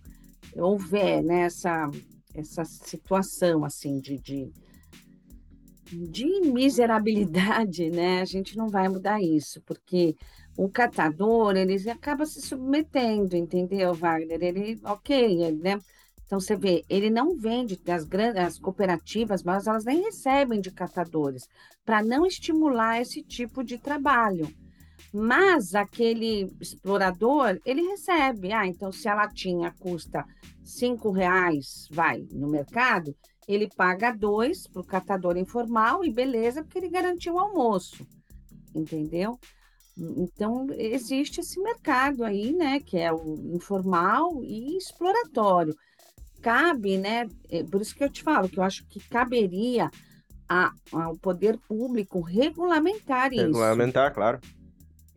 houver 0.55 1.21
né, 1.21 1.41
essa 1.41 2.63
situação 2.63 3.65
assim 3.65 3.99
de, 3.99 4.17
de, 4.19 4.49
de 5.91 6.41
miserabilidade, 6.49 7.89
né, 7.89 8.21
a 8.21 8.25
gente 8.25 8.55
não 8.55 8.69
vai 8.69 8.87
mudar 8.87 9.21
isso, 9.21 9.61
porque 9.65 10.15
o 10.57 10.69
catador, 10.69 11.57
ele 11.57 11.89
acaba 11.89 12.25
se 12.25 12.41
submetendo, 12.41 13.35
entendeu, 13.35 13.93
Wagner? 13.93 14.41
Ele, 14.41 14.79
ok, 14.85 15.51
né? 15.51 15.77
Então, 16.25 16.39
você 16.39 16.55
vê, 16.55 16.83
ele 16.89 17.09
não 17.09 17.38
vende, 17.38 17.79
as, 17.88 18.05
grandes, 18.05 18.41
as 18.41 18.59
cooperativas, 18.59 19.43
mas 19.43 19.67
elas 19.67 19.86
nem 19.86 20.01
recebem 20.03 20.59
de 20.62 20.71
catadores, 20.71 21.47
para 21.86 22.03
não 22.03 22.25
estimular 22.25 22.99
esse 23.01 23.21
tipo 23.21 23.63
de 23.63 23.77
trabalho. 23.77 24.47
Mas 25.13 25.75
aquele 25.75 26.51
explorador, 26.59 27.59
ele 27.65 27.81
recebe. 27.83 28.51
Ah, 28.51 28.65
então, 28.65 28.91
se 28.91 29.07
a 29.07 29.13
latinha 29.13 29.71
custa 29.77 30.25
cinco 30.63 31.12
reais, 31.12 31.88
vai, 31.91 32.25
no 32.31 32.49
mercado, 32.49 33.15
ele 33.47 33.69
paga 33.75 34.12
dois 34.12 34.67
para 34.67 34.81
o 34.81 34.86
catador 34.86 35.38
informal 35.38 36.03
e 36.03 36.12
beleza, 36.12 36.63
porque 36.63 36.79
ele 36.79 36.89
garantiu 36.89 37.36
o 37.36 37.39
almoço, 37.39 38.07
entendeu? 38.73 39.38
Então, 39.95 40.67
existe 40.71 41.41
esse 41.41 41.59
mercado 41.62 42.23
aí, 42.23 42.51
né, 42.51 42.79
que 42.79 42.97
é 42.97 43.13
o 43.13 43.36
informal 43.53 44.43
e 44.43 44.75
exploratório. 44.77 45.75
Cabe, 46.43 46.97
né, 46.97 47.27
é, 47.49 47.63
por 47.63 47.82
isso 47.82 47.95
que 47.95 48.03
eu 48.03 48.10
te 48.10 48.21
falo, 48.21 48.49
que 48.49 48.60
eu 48.60 48.63
acho 48.63 48.86
que 48.88 48.99
caberia 48.99 49.89
a, 50.47 50.71
ao 50.91 51.17
poder 51.17 51.58
público 51.58 52.19
regulamentar, 52.19 53.34
isso. 53.34 53.45
Regulamentar, 53.45 54.13
claro. 54.13 54.39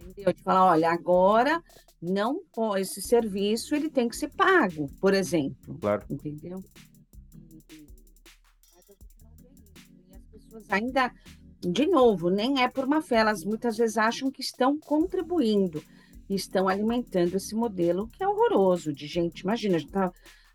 Entendeu? 0.00 0.32
De 0.32 0.42
falar, 0.42 0.66
olha, 0.66 0.90
agora 0.90 1.60
não 2.00 2.40
esse 2.78 3.02
serviço 3.02 3.74
ele 3.74 3.90
tem 3.90 4.08
que 4.08 4.16
ser 4.16 4.28
pago, 4.28 4.88
por 5.00 5.12
exemplo. 5.12 5.76
Claro. 5.80 6.04
Entendeu? 6.08 6.62
Mas 8.72 8.88
a 8.88 8.96
gente 8.96 9.20
não 9.20 9.30
vê 9.36 9.44
isso. 9.44 9.84
E 10.08 10.14
as 10.14 10.22
pessoas 10.22 10.70
ainda 10.70 11.12
de 11.60 11.86
novo, 11.86 12.30
nem 12.30 12.62
é 12.62 12.68
por 12.68 12.86
má 12.86 13.02
fé, 13.02 13.16
elas 13.16 13.44
muitas 13.44 13.76
vezes 13.76 13.96
acham 13.96 14.30
que 14.30 14.40
estão 14.40 14.78
contribuindo, 14.78 15.82
estão 16.30 16.68
alimentando 16.68 17.34
esse 17.36 17.54
modelo 17.54 18.08
que 18.08 18.22
é 18.22 18.28
horroroso 18.28 18.92
de 18.92 19.06
gente. 19.06 19.40
Imagina, 19.40 19.76
a 19.76 19.78
gente 19.78 19.90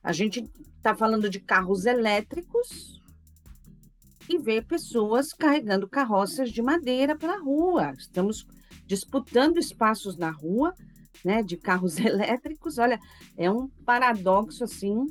está 0.03 0.41
tá 0.81 0.95
falando 0.95 1.29
de 1.29 1.39
carros 1.39 1.85
elétricos 1.85 2.99
e 4.29 4.37
vê 4.37 4.61
pessoas 4.61 5.33
carregando 5.33 5.87
carroças 5.87 6.51
de 6.51 6.61
madeira 6.61 7.15
pela 7.15 7.37
rua. 7.37 7.93
Estamos 7.97 8.45
disputando 8.85 9.57
espaços 9.57 10.17
na 10.17 10.29
rua, 10.29 10.73
né, 11.23 11.43
de 11.43 11.57
carros 11.57 11.97
elétricos. 11.99 12.77
Olha, 12.77 12.99
é 13.37 13.49
um 13.51 13.67
paradoxo 13.85 14.63
assim 14.63 15.05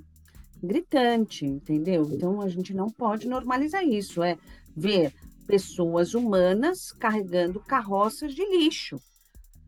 gritante, 0.62 1.46
entendeu? 1.46 2.08
Então 2.12 2.40
a 2.40 2.48
gente 2.48 2.74
não 2.74 2.88
pode 2.88 3.28
normalizar 3.28 3.84
isso, 3.84 4.22
é 4.22 4.36
ver 4.76 5.12
pessoas 5.46 6.14
humanas 6.14 6.92
carregando 6.92 7.60
carroças 7.60 8.34
de 8.34 8.44
lixo. 8.44 9.00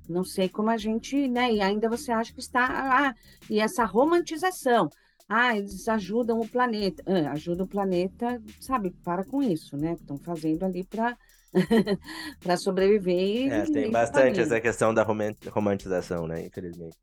Não 0.08 0.24
sei 0.24 0.48
como 0.48 0.70
a 0.70 0.76
gente, 0.76 1.28
né? 1.28 1.52
E 1.52 1.60
ainda 1.60 1.88
você 1.88 2.12
acha 2.12 2.32
que 2.32 2.40
está. 2.40 2.66
Ah, 2.66 3.14
e 3.48 3.60
essa 3.60 3.84
romantização. 3.84 4.90
Ah, 5.34 5.56
eles 5.56 5.88
ajudam 5.88 6.38
o 6.38 6.46
planeta. 6.46 7.02
Ah, 7.06 7.32
ajuda 7.32 7.64
o 7.64 7.66
planeta, 7.66 8.38
sabe? 8.60 8.90
Para 9.02 9.24
com 9.24 9.42
isso, 9.42 9.78
né? 9.78 9.94
Estão 9.94 10.18
fazendo 10.18 10.62
ali 10.62 10.84
para 10.84 11.16
para 12.38 12.58
sobreviver. 12.58 13.50
É, 13.50 13.64
tem 13.64 13.90
bastante 13.90 14.40
essa 14.42 14.60
questão 14.60 14.92
da 14.92 15.02
romantização, 15.02 16.26
né? 16.26 16.44
Infelizmente 16.44 16.96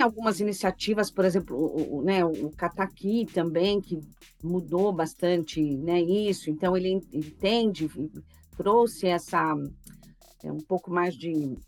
algumas 0.00 0.38
iniciativas, 0.38 1.10
por 1.10 1.24
exemplo, 1.24 1.56
o, 1.56 1.96
o, 1.96 2.02
né, 2.02 2.24
o 2.24 2.52
Kataki 2.56 3.26
também, 3.34 3.80
que 3.80 3.98
mudou 4.40 4.92
bastante 4.92 5.60
né, 5.60 6.00
isso, 6.00 6.48
então 6.50 6.76
ele 6.76 7.02
entende, 7.12 7.90
trouxe 8.56 9.08
essa 9.08 9.56
é, 10.44 10.52
um 10.52 10.60
pouco 10.60 10.88
mais 10.88 11.16
de 11.16 11.58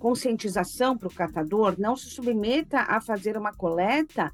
conscientização 0.00 0.98
para 0.98 1.06
o 1.06 1.14
catador, 1.14 1.76
não 1.78 1.94
se 1.94 2.10
submeta 2.10 2.80
a 2.80 3.00
fazer 3.00 3.36
uma 3.36 3.52
coleta 3.52 4.32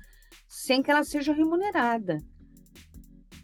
sem 0.48 0.82
que 0.82 0.90
ela 0.90 1.04
seja 1.04 1.32
remunerada. 1.32 2.18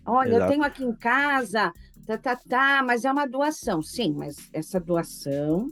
Olha, 0.06 0.36
Exato. 0.36 0.44
eu 0.44 0.48
tenho 0.48 0.64
aqui 0.64 0.84
em 0.84 0.94
casa, 0.94 1.72
tá, 2.06 2.16
tá, 2.16 2.36
tá, 2.36 2.82
mas 2.82 3.04
é 3.04 3.12
uma 3.12 3.26
doação. 3.26 3.82
Sim, 3.82 4.14
mas 4.14 4.36
essa 4.52 4.80
doação 4.80 5.70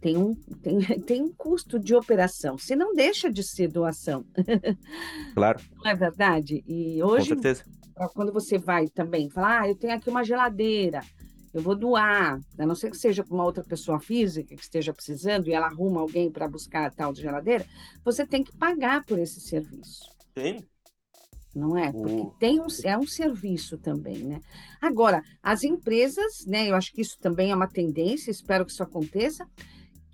tem 0.00 0.16
um, 0.16 0.34
tem, 0.62 0.78
tem 1.02 1.22
um 1.22 1.32
custo 1.32 1.78
de 1.78 1.94
operação, 1.94 2.58
se 2.58 2.74
não 2.74 2.94
deixa 2.94 3.30
de 3.30 3.42
ser 3.42 3.68
doação. 3.68 4.24
Claro. 5.34 5.60
Não 5.76 5.90
é 5.90 5.94
verdade? 5.94 6.64
E 6.66 7.00
hoje, 7.00 7.36
quando 8.12 8.32
você 8.32 8.58
vai 8.58 8.88
também 8.88 9.30
falar, 9.30 9.62
ah, 9.62 9.68
eu 9.68 9.76
tenho 9.76 9.94
aqui 9.94 10.10
uma 10.10 10.24
geladeira, 10.24 11.00
eu 11.54 11.62
vou 11.62 11.76
doar, 11.76 12.40
a 12.58 12.66
não 12.66 12.74
ser 12.74 12.90
que 12.90 12.96
seja 12.96 13.22
para 13.22 13.34
uma 13.34 13.44
outra 13.44 13.62
pessoa 13.62 14.00
física 14.00 14.54
que 14.54 14.62
esteja 14.62 14.92
precisando 14.92 15.48
e 15.48 15.52
ela 15.52 15.66
arruma 15.66 16.00
alguém 16.00 16.30
para 16.30 16.48
buscar 16.48 16.86
a 16.86 16.90
tal 16.90 17.12
de 17.12 17.22
geladeira, 17.22 17.64
você 18.04 18.26
tem 18.26 18.42
que 18.42 18.56
pagar 18.56 19.04
por 19.04 19.18
esse 19.18 19.40
serviço. 19.40 20.17
Sim. 20.40 20.64
Não 21.54 21.76
é? 21.76 21.90
Porque 21.90 22.30
tem 22.38 22.60
um, 22.60 22.66
é 22.84 22.96
um 22.96 23.06
serviço 23.06 23.78
também, 23.78 24.18
né? 24.18 24.40
Agora, 24.80 25.22
as 25.42 25.64
empresas, 25.64 26.44
né? 26.46 26.70
Eu 26.70 26.74
acho 26.74 26.92
que 26.92 27.00
isso 27.00 27.18
também 27.20 27.50
é 27.50 27.54
uma 27.56 27.68
tendência, 27.68 28.30
espero 28.30 28.64
que 28.64 28.72
isso 28.72 28.82
aconteça 28.82 29.46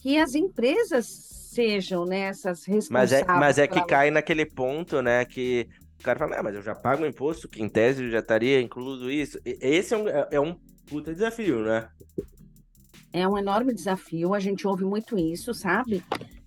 que 0.05 0.19
as 0.19 0.35
empresas 0.35 1.07
sejam 1.55 2.05
nessas 2.05 2.67
né, 2.67 2.75
responsáveis. 2.75 2.91
Mas 2.91 3.13
é, 3.13 3.25
mas 3.25 3.59
é 3.59 3.67
que 3.67 3.83
cai 3.87 4.11
naquele 4.11 4.45
ponto, 4.45 5.01
né, 5.01 5.25
que 5.25 5.67
o 5.99 6.03
cara 6.03 6.19
fala, 6.19 6.37
ah, 6.37 6.43
mas 6.43 6.55
eu 6.55 6.61
já 6.61 6.75
pago 6.75 7.05
o 7.05 7.07
imposto, 7.07 7.49
que 7.49 7.63
em 7.63 7.69
tese 7.71 8.11
já 8.11 8.19
estaria 8.19 8.61
incluído 8.61 9.11
isso. 9.11 9.39
Esse 9.43 9.95
é 9.95 9.97
um, 9.97 10.07
é, 10.07 10.29
é 10.33 10.39
um 10.39 10.55
puta 10.87 11.15
desafio, 11.15 11.65
né? 11.65 11.89
É 13.15 13.27
um 13.27 13.39
enorme 13.39 13.73
desafio, 13.73 14.35
a 14.35 14.41
gente 14.41 14.67
ouve 14.67 14.85
muito 14.85 15.19
isso, 15.19 15.55
sabe, 15.55 16.05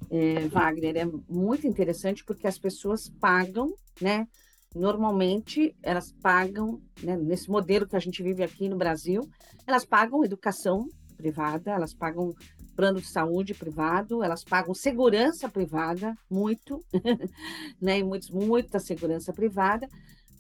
é, 0.10 0.48
Wagner? 0.48 0.98
É 0.98 1.06
muito 1.30 1.68
interessante 1.68 2.24
porque 2.24 2.48
as 2.48 2.58
pessoas 2.58 3.10
pagam, 3.20 3.74
né? 4.02 4.28
Normalmente 4.76 5.76
elas 5.82 6.12
pagam, 6.22 6.82
né, 7.02 7.18
nesse 7.18 7.50
modelo 7.50 7.88
que 7.88 7.96
a 7.96 8.00
gente 8.00 8.22
vive 8.22 8.44
aqui 8.44 8.70
no 8.70 8.78
Brasil, 8.78 9.22
elas 9.66 9.86
pagam 9.86 10.24
educação 10.24 10.88
privada, 11.16 11.72
elas 11.72 11.94
pagam 11.94 12.34
plano 12.76 13.02
de 13.02 13.08
saúde 13.08 13.56
privado, 13.56 14.24
elas 14.24 14.44
pagam 14.44 14.74
segurança 14.76 15.50
privada, 15.50 16.16
muito, 16.30 16.84
né? 17.82 18.00
E 18.00 18.04
muitos, 18.04 18.30
muita 18.30 18.80
segurança 18.80 19.34
privada, 19.34 19.88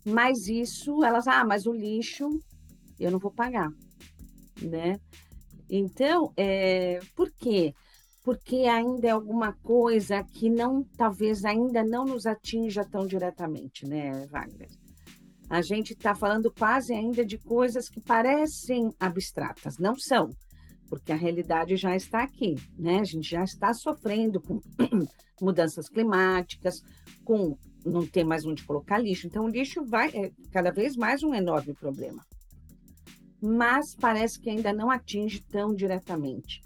mas 0.05 0.47
isso, 0.47 1.03
elas, 1.03 1.27
ah, 1.27 1.43
mas 1.43 1.65
o 1.65 1.73
lixo 1.73 2.29
eu 2.99 3.11
não 3.11 3.19
vou 3.19 3.31
pagar, 3.31 3.69
né? 4.61 4.99
Então, 5.69 6.31
é, 6.37 6.99
por 7.15 7.31
quê? 7.31 7.73
Ainda 8.69 9.07
é 9.07 9.11
alguma 9.11 9.53
coisa 9.53 10.23
que 10.23 10.49
não, 10.49 10.83
talvez 10.97 11.45
ainda 11.45 11.83
não 11.83 12.05
nos 12.05 12.25
atinja 12.25 12.83
tão 12.83 13.05
diretamente, 13.05 13.85
né, 13.85 14.25
Wagner? 14.27 14.69
A 15.49 15.61
gente 15.61 15.93
está 15.93 16.13
falando 16.13 16.51
quase 16.51 16.93
ainda 16.93 17.25
de 17.25 17.37
coisas 17.37 17.87
que 17.87 18.01
parecem 18.01 18.93
abstratas, 18.99 19.77
não 19.77 19.95
são 19.95 20.29
porque 20.89 21.11
a 21.11 21.15
realidade 21.15 21.75
já 21.75 21.95
está 21.95 22.23
aqui, 22.23 22.55
né? 22.77 22.99
A 22.99 23.03
gente 23.03 23.29
já 23.29 23.43
está 23.43 23.73
sofrendo 23.73 24.41
com 24.41 24.61
mudanças 25.41 25.89
climáticas, 25.89 26.81
com 27.23 27.57
não 27.85 28.05
ter 28.05 28.23
mais 28.23 28.45
onde 28.45 28.63
colocar 28.63 28.97
lixo. 28.97 29.27
Então, 29.27 29.45
o 29.45 29.49
lixo 29.49 29.83
vai 29.85 30.09
é 30.09 30.31
cada 30.51 30.71
vez 30.71 30.95
mais 30.95 31.23
um 31.23 31.33
enorme 31.33 31.73
problema. 31.73 32.25
Mas 33.41 33.95
parece 33.95 34.39
que 34.39 34.49
ainda 34.49 34.73
não 34.73 34.89
atinge 34.89 35.41
tão 35.41 35.73
diretamente. 35.73 36.61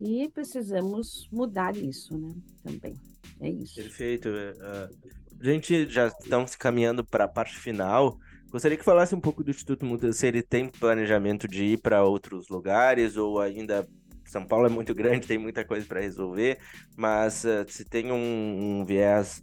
E 0.00 0.28
precisamos 0.28 1.28
mudar 1.30 1.76
isso, 1.76 2.16
né? 2.16 2.34
Também. 2.62 2.94
É 3.40 3.48
isso. 3.48 3.76
Perfeito. 3.76 4.28
Uh, 4.28 5.40
a 5.40 5.44
gente 5.44 5.88
já 5.88 6.08
estamos 6.08 6.54
caminhando 6.54 7.04
para 7.04 7.24
a 7.24 7.28
parte 7.28 7.56
final. 7.56 8.18
Gostaria 8.50 8.78
que 8.78 8.84
falasse 8.84 9.14
um 9.14 9.20
pouco 9.20 9.42
do 9.42 9.50
Instituto 9.50 9.84
Muda, 9.84 10.12
se 10.12 10.26
ele 10.26 10.42
tem 10.42 10.68
planejamento 10.68 11.48
de 11.48 11.64
ir 11.64 11.78
para 11.78 12.04
outros 12.04 12.48
lugares 12.48 13.16
ou 13.16 13.40
ainda 13.40 13.86
São 14.24 14.46
Paulo 14.46 14.66
é 14.66 14.70
muito 14.70 14.94
grande, 14.94 15.26
tem 15.26 15.38
muita 15.38 15.64
coisa 15.64 15.84
para 15.86 16.00
resolver, 16.00 16.58
mas 16.96 17.44
uh, 17.44 17.64
se 17.68 17.84
tem 17.84 18.12
um, 18.12 18.80
um 18.80 18.84
viés 18.84 19.42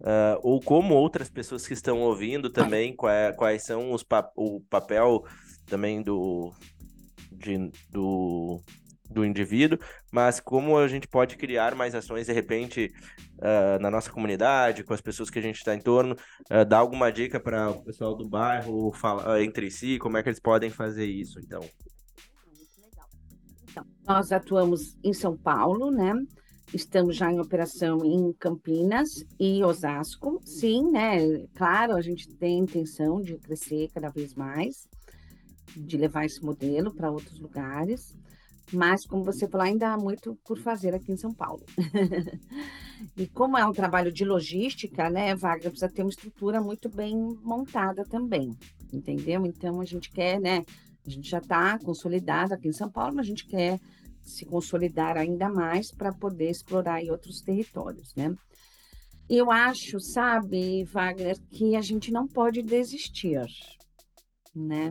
Uh, 0.00 0.38
ou 0.44 0.60
como 0.60 0.94
outras 0.94 1.28
pessoas 1.28 1.66
que 1.66 1.74
estão 1.74 2.00
ouvindo 2.02 2.50
também, 2.50 2.94
quais, 2.94 3.34
quais 3.34 3.64
são 3.64 3.90
os 3.92 4.04
pa 4.04 4.30
o 4.36 4.60
papel 4.70 5.24
também 5.66 6.00
do, 6.00 6.52
de, 7.32 7.68
do, 7.90 8.62
do 9.10 9.24
indivíduo, 9.24 9.78
mas 10.10 10.40
como 10.40 10.76
a 10.76 10.86
gente 10.88 11.08
pode 11.08 11.36
criar 11.36 11.74
mais 11.74 11.94
ações 11.94 12.26
de 12.26 12.32
repente 12.32 12.92
uh, 13.38 13.80
na 13.80 13.90
nossa 13.90 14.10
comunidade, 14.10 14.84
com 14.84 14.92
as 14.92 15.00
pessoas 15.00 15.30
que 15.30 15.38
a 15.38 15.42
gente 15.42 15.56
está 15.56 15.74
em 15.74 15.80
torno, 15.80 16.14
uh, 16.50 16.64
dar 16.64 16.78
alguma 16.78 17.10
dica 17.10 17.40
para 17.40 17.70
o 17.70 17.84
pessoal 17.84 18.14
do 18.14 18.28
bairro 18.28 18.92
falar 18.92 19.42
entre 19.42 19.70
si, 19.70 19.98
como 19.98 20.16
é 20.16 20.22
que 20.22 20.28
eles 20.28 20.40
podem 20.40 20.70
fazer 20.70 21.06
isso, 21.06 21.38
então. 21.40 21.64
Então, 23.70 23.84
nós 24.06 24.32
atuamos 24.32 24.96
em 25.04 25.12
São 25.12 25.36
Paulo, 25.36 25.90
né? 25.90 26.14
Estamos 26.72 27.16
já 27.16 27.32
em 27.32 27.40
operação 27.40 28.04
em 28.04 28.30
Campinas 28.34 29.24
e 29.40 29.64
Osasco. 29.64 30.38
Sim, 30.44 30.90
né? 30.90 31.46
Claro, 31.54 31.94
a 31.94 32.02
gente 32.02 32.28
tem 32.36 32.58
intenção 32.58 33.22
de 33.22 33.38
crescer 33.38 33.88
cada 33.94 34.10
vez 34.10 34.34
mais, 34.34 34.86
de 35.74 35.96
levar 35.96 36.26
esse 36.26 36.44
modelo 36.44 36.94
para 36.94 37.10
outros 37.10 37.40
lugares. 37.40 38.14
Mas, 38.72 39.06
como 39.06 39.24
você 39.24 39.48
falou, 39.48 39.66
ainda 39.66 39.92
há 39.92 39.96
muito 39.96 40.36
por 40.44 40.58
fazer 40.58 40.94
aqui 40.94 41.12
em 41.12 41.16
São 41.16 41.32
Paulo. 41.32 41.64
e 43.16 43.26
como 43.26 43.56
é 43.56 43.64
um 43.64 43.72
trabalho 43.72 44.12
de 44.12 44.24
logística, 44.24 45.08
né, 45.08 45.34
Wagner, 45.34 45.70
precisa 45.70 45.90
ter 45.90 46.02
uma 46.02 46.10
estrutura 46.10 46.60
muito 46.60 46.88
bem 46.88 47.16
montada 47.42 48.04
também, 48.04 48.56
entendeu? 48.92 49.46
Então, 49.46 49.80
a 49.80 49.84
gente 49.84 50.10
quer, 50.10 50.38
né, 50.38 50.64
a 51.06 51.10
gente 51.10 51.30
já 51.30 51.38
está 51.38 51.78
consolidado 51.78 52.52
aqui 52.52 52.68
em 52.68 52.72
São 52.72 52.90
Paulo, 52.90 53.16
mas 53.16 53.26
a 53.26 53.28
gente 53.28 53.46
quer 53.46 53.80
se 54.22 54.44
consolidar 54.44 55.16
ainda 55.16 55.48
mais 55.48 55.90
para 55.90 56.12
poder 56.12 56.50
explorar 56.50 57.02
outros 57.04 57.40
territórios, 57.40 58.14
né? 58.14 58.34
Eu 59.28 59.50
acho, 59.50 60.00
sabe, 60.00 60.84
Wagner, 60.84 61.38
que 61.50 61.76
a 61.76 61.82
gente 61.82 62.10
não 62.10 62.26
pode 62.26 62.62
desistir, 62.62 63.42
né? 64.54 64.90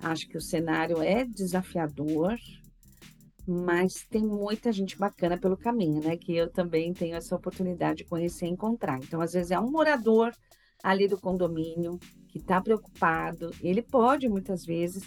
Acho 0.00 0.26
que 0.28 0.36
o 0.36 0.40
cenário 0.40 1.00
é 1.00 1.24
desafiador, 1.24 2.36
mas 3.46 4.06
tem 4.08 4.22
muita 4.22 4.72
gente 4.72 4.96
bacana 4.98 5.36
pelo 5.36 5.56
caminho, 5.56 6.02
né? 6.02 6.16
Que 6.16 6.36
eu 6.36 6.50
também 6.50 6.92
tenho 6.92 7.16
essa 7.16 7.34
oportunidade 7.34 7.98
de 7.98 8.04
conhecer 8.04 8.46
e 8.46 8.50
encontrar. 8.50 8.98
Então, 8.98 9.20
às 9.20 9.32
vezes, 9.32 9.50
é 9.50 9.58
um 9.58 9.70
morador 9.70 10.32
ali 10.82 11.06
do 11.06 11.20
condomínio 11.20 11.98
que 12.28 12.38
está 12.38 12.60
preocupado, 12.60 13.50
ele 13.60 13.82
pode 13.82 14.28
muitas 14.28 14.64
vezes 14.64 15.04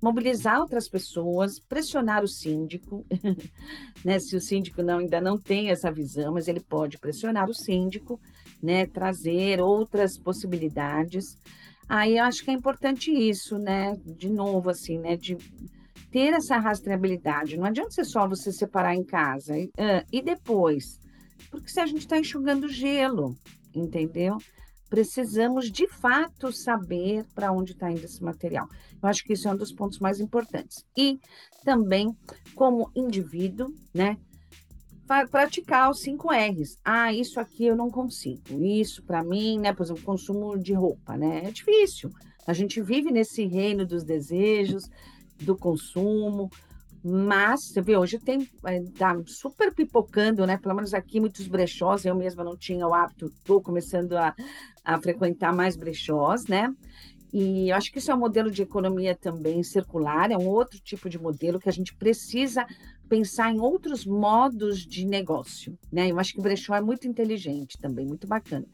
mobilizar 0.00 0.60
outras 0.60 0.88
pessoas, 0.88 1.58
pressionar 1.58 2.22
o 2.22 2.28
síndico, 2.28 3.04
né? 4.04 4.18
Se 4.18 4.36
o 4.36 4.40
síndico 4.40 4.82
não, 4.82 4.98
ainda 4.98 5.20
não 5.20 5.38
tem 5.38 5.70
essa 5.70 5.90
visão, 5.90 6.34
mas 6.34 6.48
ele 6.48 6.60
pode 6.60 6.98
pressionar 6.98 7.48
o 7.48 7.54
síndico, 7.54 8.20
né? 8.62 8.86
Trazer 8.86 9.60
outras 9.60 10.18
possibilidades. 10.18 11.38
Aí 11.88 12.18
eu 12.18 12.24
acho 12.24 12.44
que 12.44 12.50
é 12.50 12.54
importante 12.54 13.10
isso, 13.10 13.58
né? 13.58 13.96
De 14.04 14.28
novo, 14.28 14.70
assim, 14.70 14.98
né? 14.98 15.16
De 15.16 15.36
ter 16.16 16.32
essa 16.32 16.56
rastreabilidade. 16.56 17.58
Não 17.58 17.66
adianta 17.66 17.90
ser 17.90 18.04
só 18.06 18.26
você 18.26 18.50
separar 18.50 18.94
em 18.94 19.04
casa. 19.04 19.52
E 20.10 20.22
depois? 20.22 20.98
Porque 21.50 21.68
se 21.68 21.78
a 21.78 21.84
gente 21.84 21.98
está 21.98 22.18
enxugando 22.18 22.70
gelo, 22.70 23.36
entendeu? 23.74 24.38
precisamos 24.88 25.70
de 25.70 25.86
fato 25.88 26.52
saber 26.52 27.24
para 27.34 27.52
onde 27.52 27.72
está 27.72 27.90
indo 27.90 28.04
esse 28.04 28.22
material. 28.22 28.68
Eu 29.02 29.08
acho 29.08 29.24
que 29.24 29.32
isso 29.32 29.48
é 29.48 29.52
um 29.52 29.56
dos 29.56 29.72
pontos 29.72 29.98
mais 29.98 30.20
importantes. 30.20 30.84
E 30.96 31.18
também, 31.64 32.16
como 32.54 32.90
indivíduo, 32.94 33.68
né? 33.92 34.16
Praticar 35.30 35.90
os 35.90 36.00
cinco 36.00 36.28
R's. 36.32 36.78
Ah, 36.84 37.12
isso 37.12 37.38
aqui 37.38 37.66
eu 37.66 37.76
não 37.76 37.90
consigo. 37.90 38.64
Isso 38.64 39.02
para 39.02 39.22
mim, 39.22 39.58
né? 39.58 39.72
Por 39.72 39.82
exemplo, 39.82 40.02
consumo 40.02 40.56
de 40.56 40.72
roupa, 40.72 41.16
né? 41.16 41.42
É 41.44 41.50
difícil. 41.50 42.10
A 42.46 42.52
gente 42.52 42.80
vive 42.80 43.10
nesse 43.10 43.44
reino 43.44 43.84
dos 43.84 44.04
desejos, 44.04 44.88
do 45.40 45.56
consumo, 45.56 46.50
mas, 47.08 47.66
você 47.66 47.80
vê, 47.80 47.96
hoje 47.96 48.18
tem, 48.18 48.50
eh, 48.64 48.82
tá 48.98 49.16
super 49.26 49.72
pipocando, 49.72 50.44
né? 50.44 50.56
Pelo 50.56 50.74
menos 50.74 50.92
aqui, 50.92 51.20
muitos 51.20 51.46
brechós. 51.46 52.04
Eu 52.04 52.16
mesma 52.16 52.42
não 52.42 52.56
tinha 52.56 52.84
o 52.84 52.92
hábito, 52.92 53.26
estou 53.26 53.62
começando 53.62 54.14
a, 54.14 54.34
a 54.84 55.00
frequentar 55.00 55.54
mais 55.54 55.76
brechós, 55.76 56.46
né? 56.46 56.74
E 57.32 57.70
eu 57.70 57.76
acho 57.76 57.92
que 57.92 57.98
isso 57.98 58.10
é 58.10 58.14
um 58.14 58.18
modelo 58.18 58.50
de 58.50 58.62
economia 58.62 59.14
também 59.14 59.62
circular, 59.62 60.32
é 60.32 60.36
um 60.36 60.48
outro 60.48 60.80
tipo 60.80 61.08
de 61.08 61.16
modelo 61.16 61.60
que 61.60 61.68
a 61.68 61.72
gente 61.72 61.94
precisa 61.94 62.66
pensar 63.08 63.52
em 63.52 63.60
outros 63.60 64.04
modos 64.04 64.80
de 64.80 65.06
negócio, 65.06 65.78
né? 65.92 66.10
Eu 66.10 66.18
acho 66.18 66.32
que 66.32 66.40
o 66.40 66.42
brechó 66.42 66.74
é 66.74 66.80
muito 66.80 67.06
inteligente 67.06 67.78
também, 67.78 68.04
muito 68.04 68.26
bacana. 68.26 68.66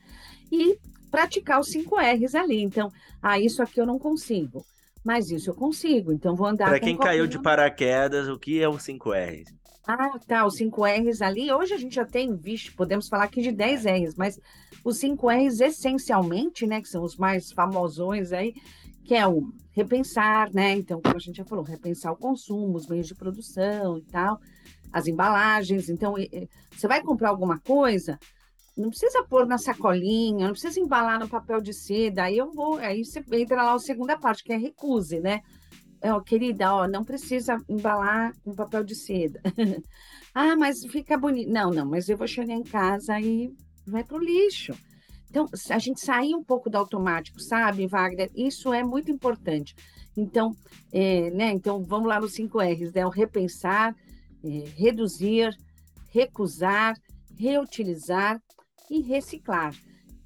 E 0.50 0.78
praticar 1.10 1.60
os 1.60 1.68
cinco 1.68 1.96
R's 1.96 2.34
ali. 2.34 2.62
Então, 2.62 2.90
ah, 3.20 3.38
isso 3.38 3.62
aqui 3.62 3.78
eu 3.78 3.84
não 3.84 3.98
consigo 3.98 4.64
mas 5.04 5.30
isso 5.30 5.50
eu 5.50 5.54
consigo, 5.54 6.12
então 6.12 6.36
vou 6.36 6.46
andar 6.46 6.68
Para 6.68 6.80
quem 6.80 6.96
caiu 6.96 7.26
de 7.26 7.38
paraquedas, 7.38 8.28
o 8.28 8.38
que 8.38 8.62
é 8.62 8.68
o 8.68 8.74
5Rs? 8.74 9.46
Ah, 9.86 10.18
tá, 10.26 10.46
os 10.46 10.56
5Rs 10.56 11.22
ali, 11.22 11.52
hoje 11.52 11.74
a 11.74 11.76
gente 11.76 11.96
já 11.96 12.04
tem, 12.04 12.36
visto, 12.36 12.74
podemos 12.76 13.08
falar 13.08 13.24
aqui 13.24 13.42
de 13.42 13.50
10 13.50 13.84
Rs, 13.84 14.14
mas 14.16 14.40
os 14.84 14.98
5Rs 15.00 15.60
essencialmente, 15.60 16.66
né, 16.66 16.80
que 16.80 16.88
são 16.88 17.02
os 17.02 17.16
mais 17.16 17.50
famosões 17.50 18.32
aí, 18.32 18.54
que 19.04 19.14
é 19.14 19.26
o 19.26 19.52
repensar, 19.72 20.52
né, 20.54 20.72
então, 20.76 21.00
como 21.02 21.16
a 21.16 21.20
gente 21.20 21.36
já 21.36 21.44
falou, 21.44 21.64
repensar 21.64 22.12
o 22.12 22.16
consumo, 22.16 22.76
os 22.76 22.86
meios 22.86 23.08
de 23.08 23.14
produção 23.14 23.98
e 23.98 24.02
tal, 24.02 24.38
as 24.92 25.08
embalagens, 25.08 25.88
então, 25.88 26.14
você 26.70 26.86
vai 26.86 27.02
comprar 27.02 27.30
alguma 27.30 27.58
coisa, 27.58 28.20
não 28.76 28.88
precisa 28.88 29.24
pôr 29.24 29.46
na 29.46 29.58
sacolinha, 29.58 30.46
não 30.46 30.52
precisa 30.52 30.80
embalar 30.80 31.20
no 31.20 31.28
papel 31.28 31.60
de 31.60 31.72
seda. 31.72 32.24
Aí 32.24 32.38
eu 32.38 32.50
vou, 32.52 32.78
aí 32.78 33.04
você 33.04 33.22
entra 33.32 33.62
lá 33.62 33.74
a 33.74 33.78
segunda 33.78 34.16
parte, 34.16 34.42
que 34.42 34.52
é 34.52 34.56
recuse, 34.56 35.20
né? 35.20 35.40
É, 36.00 36.12
ó, 36.12 36.20
querida, 36.20 36.74
ó, 36.74 36.88
não 36.88 37.04
precisa 37.04 37.56
embalar 37.68 38.32
com 38.42 38.54
papel 38.54 38.82
de 38.82 38.94
seda. 38.94 39.40
ah, 40.34 40.56
mas 40.56 40.84
fica 40.86 41.16
bonito. 41.16 41.50
Não, 41.50 41.70
não, 41.70 41.86
mas 41.86 42.08
eu 42.08 42.16
vou 42.16 42.26
chegar 42.26 42.54
em 42.54 42.64
casa 42.64 43.20
e 43.20 43.54
vai 43.86 44.02
para 44.02 44.16
o 44.16 44.20
lixo. 44.20 44.74
Então, 45.30 45.46
a 45.70 45.78
gente 45.78 46.00
sair 46.00 46.34
um 46.34 46.42
pouco 46.42 46.68
do 46.68 46.76
automático, 46.76 47.40
sabe, 47.40 47.86
Wagner? 47.86 48.30
Isso 48.34 48.72
é 48.72 48.82
muito 48.82 49.10
importante. 49.10 49.74
Então, 50.16 50.54
é, 50.92 51.30
né? 51.30 51.50
Então, 51.52 51.82
vamos 51.84 52.08
lá 52.08 52.20
nos 52.20 52.34
5 52.34 52.58
R's, 52.60 52.92
né? 52.92 53.06
O 53.06 53.10
repensar, 53.10 53.94
é, 54.44 54.64
reduzir, 54.76 55.56
recusar, 56.10 56.94
reutilizar 57.38 58.40
e 58.90 59.00
reciclar. 59.00 59.74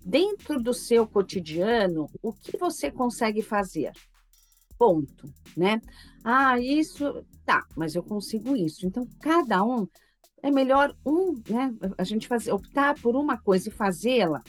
Dentro 0.05 0.63
do 0.63 0.73
seu 0.73 1.07
cotidiano, 1.07 2.09
o 2.23 2.33
que 2.33 2.57
você 2.57 2.91
consegue 2.91 3.43
fazer? 3.43 3.93
Ponto, 4.79 5.29
né? 5.57 5.81
Ah, 6.25 6.61
isso, 6.61 7.25
tá, 7.45 7.65
mas 7.77 7.95
eu 7.95 8.03
consigo 8.03 8.55
isso. 8.55 8.87
Então, 8.87 9.07
cada 9.21 9.65
um 9.65 9.87
é 10.43 10.51
melhor 10.51 10.95
um, 11.05 11.33
né? 11.49 11.75
A 11.99 12.05
gente 12.05 12.29
fazer, 12.29 12.53
optar 12.53 12.95
por 13.01 13.17
uma 13.17 13.37
coisa 13.37 13.69
e 13.69 13.73
fazê-la, 13.73 14.43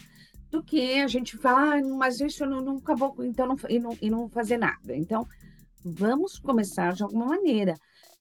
do 0.50 0.64
que 0.64 1.02
a 1.02 1.08
gente 1.08 1.38
falar, 1.38 1.78
ah, 1.78 1.82
mas 1.98 2.22
isso 2.22 2.44
eu 2.44 2.62
nunca 2.62 2.96
vou, 2.96 3.16
então 3.20 3.48
não, 3.48 3.58
e, 3.70 3.80
não, 3.80 3.98
e 4.02 4.10
não 4.10 4.30
fazer 4.30 4.58
nada. 4.58 4.96
Então, 4.96 5.28
vamos 5.84 6.40
começar 6.40 6.94
de 6.94 7.04
alguma 7.04 7.26
maneira. 7.26 7.74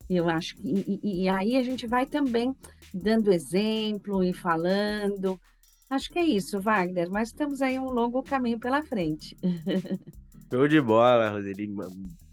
Eu 0.09 0.29
acho 0.29 0.57
que, 0.57 1.01
e, 1.03 1.23
e 1.25 1.29
aí 1.29 1.57
a 1.57 1.63
gente 1.63 1.87
vai 1.87 2.07
também 2.07 2.55
dando 2.95 3.33
exemplo 3.33 4.23
e 4.23 4.33
falando, 4.33 5.39
Acho 5.89 6.11
que 6.11 6.19
é 6.19 6.25
isso, 6.25 6.61
Wagner, 6.61 7.09
mas 7.11 7.29
estamos 7.29 7.63
aí 7.63 7.79
um 7.79 7.91
longo 7.91 8.23
caminho 8.23 8.59
pela 8.59 8.83
frente. 8.83 9.37
Show 10.51 10.67
de 10.67 10.81
bola, 10.81 11.31
Roseli. 11.31 11.69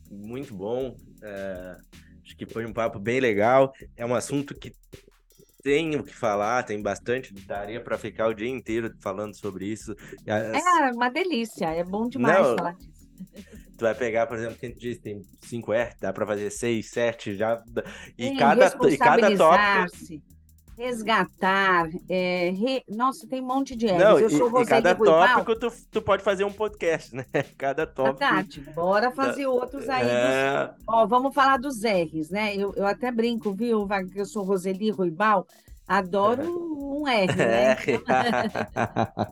Muito 0.10 0.56
bom. 0.56 0.96
É, 1.22 1.78
acho 2.24 2.36
que 2.36 2.46
foi 2.46 2.66
um 2.66 2.74
papo 2.74 3.00
bem 3.00 3.20
legal. 3.20 3.72
É 3.96 4.06
um 4.06 4.16
assunto 4.16 4.56
que 4.56 4.74
tem 5.64 5.96
o 5.96 6.04
que 6.04 6.14
falar, 6.14 6.64
tem 6.64 6.82
bastante, 6.82 7.34
daria 7.46 7.82
para 7.82 7.98
ficar 7.98 8.28
o 8.28 8.34
dia 8.34 8.50
inteiro 8.50 8.94
falando 9.00 9.34
sobre 9.36 9.66
isso. 9.66 9.96
É 10.26 10.92
uma 10.92 11.10
delícia, 11.10 11.68
é 11.68 11.84
bom 11.84 12.08
demais 12.08 12.38
Não, 12.38 12.58
falar 12.58 12.74
disso. 12.74 13.08
Tu 13.78 13.82
vai 13.82 13.96
pegar, 13.96 14.28
por 14.28 14.38
exemplo, 14.38 14.58
quem 14.60 14.74
diz 14.76 14.98
tem 15.00 15.22
5R, 15.42 15.96
dá 16.00 16.12
para 16.12 16.28
fazer 16.28 16.50
6, 16.50 16.90
7 16.90 17.36
já. 17.36 17.64
E, 18.18 18.36
cada, 18.36 18.68
e 18.90 18.98
cada 18.98 19.36
tópico 19.38 20.24
resgatar. 20.78 21.90
É, 22.10 22.52
re... 22.52 22.84
Nossa, 22.88 23.28
tem 23.28 23.42
um 23.42 23.46
monte 23.48 23.76
de 23.76 23.88
R's. 23.88 24.22
eu 24.22 24.30
sou 24.30 24.60
e, 24.60 24.64
e 24.64 24.66
cada 24.66 24.96
tópico 24.96 25.56
tu, 25.56 25.72
tu 25.92 26.02
pode 26.02 26.24
fazer 26.24 26.44
um 26.44 26.52
podcast, 26.52 27.16
né? 27.16 27.26
Cada 27.58 27.86
tópico. 27.86 28.20
Verdade. 28.20 28.62
Bora 28.74 29.12
fazer 29.12 29.46
outros 29.46 29.88
aí. 29.90 30.08
É... 30.08 30.68
Dos... 30.68 30.84
Ó, 30.88 31.06
vamos 31.06 31.34
falar 31.34 31.58
dos 31.58 31.84
R's, 31.84 32.30
né? 32.30 32.56
Eu, 32.56 32.74
eu 32.76 32.86
até 32.86 33.12
brinco, 33.12 33.54
viu, 33.54 33.88
que 34.12 34.20
eu 34.20 34.26
sou 34.26 34.44
Roseli 34.44 34.90
Ruibal. 34.90 35.48
Adoro 35.88 36.44
um 36.44 37.08
R, 37.08 37.36
né? 37.36 37.78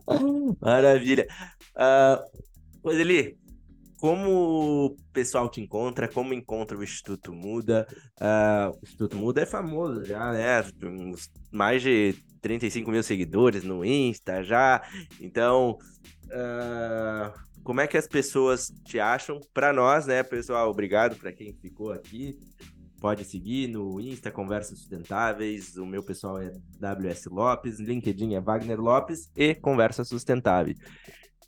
Maravilha. 0.62 1.28
Uh, 1.76 2.42
Roseli, 2.84 3.38
como 4.02 4.88
o 4.88 4.97
pessoal 5.14 5.47
te 5.47 5.62
encontra, 5.62 6.08
como 6.08 6.34
encontra 6.34 6.76
o 6.76 6.84
Instituto 6.84 7.32
Muda. 7.32 7.88
Uh, 8.20 8.76
o 8.76 8.80
Instituto 8.82 9.16
Muda 9.16 9.41
é 9.41 9.45
famoso 9.45 10.04
já, 10.04 10.34
né? 10.34 10.66
Mais 11.52 11.84
de 11.84 12.16
35 12.41 12.89
mil 12.89 13.04
seguidores 13.04 13.64
no 13.64 13.86
Insta 13.86 14.43
já. 14.43 14.82
Então, 15.20 15.78
uh, 16.26 17.32
como 17.64 17.80
é 17.80 17.86
que 17.86 17.95
as 17.95 18.08
pessoas 18.08 18.74
te 18.84 18.99
acham? 18.99 19.39
Para 19.54 19.72
nós, 19.72 20.08
né, 20.08 20.24
pessoal? 20.24 20.72
Obrigado 20.72 21.16
para 21.16 21.32
quem 21.32 21.54
ficou 21.54 21.93
aqui. 21.93 22.39
Pode 22.99 23.24
seguir 23.24 23.68
no 23.68 24.02
Insta 24.02 24.32
Conversas 24.32 24.80
Sustentáveis. 24.80 25.78
O 25.78 25.86
meu 25.86 26.02
pessoal 26.02 26.39
é 26.39 26.52
WS 26.80 27.28
Lopes, 27.28 27.80
LinkedIn 27.80 28.34
é 28.34 28.41
Wagner 28.41 28.82
Lopes 28.82 29.30
e 29.36 29.54
Conversa 29.54 30.04
Sustentável. 30.04 30.74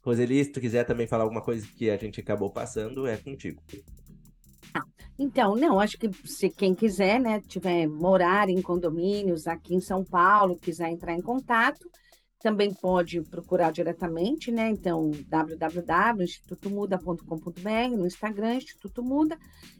Roseli, 0.03 0.43
se 0.43 0.51
tu 0.51 0.59
quiser 0.59 0.83
também 0.83 1.07
falar 1.07 1.23
alguma 1.23 1.41
coisa 1.41 1.65
que 1.77 1.89
a 1.89 1.95
gente 1.97 2.19
acabou 2.19 2.51
passando, 2.51 3.07
é 3.07 3.15
contigo. 3.17 3.63
Então, 5.17 5.55
não, 5.55 5.79
acho 5.79 5.97
que 5.97 6.11
se 6.25 6.49
quem 6.49 6.75
quiser, 6.75 7.17
né, 7.19 7.39
tiver 7.41 7.87
morar 7.87 8.49
em 8.49 8.61
condomínios 8.61 9.47
aqui 9.47 9.73
em 9.75 9.79
São 9.79 10.03
Paulo, 10.03 10.57
quiser 10.57 10.89
entrar 10.89 11.13
em 11.13 11.21
contato, 11.21 11.89
também 12.41 12.73
pode 12.73 13.21
procurar 13.21 13.71
diretamente, 13.71 14.51
né? 14.51 14.69
Então, 14.69 15.11
www.institutomuda.com.br, 15.29 17.95
no 17.95 18.05
Instagram, 18.05 18.55
Instituto 18.55 19.01
Muda, 19.01 19.37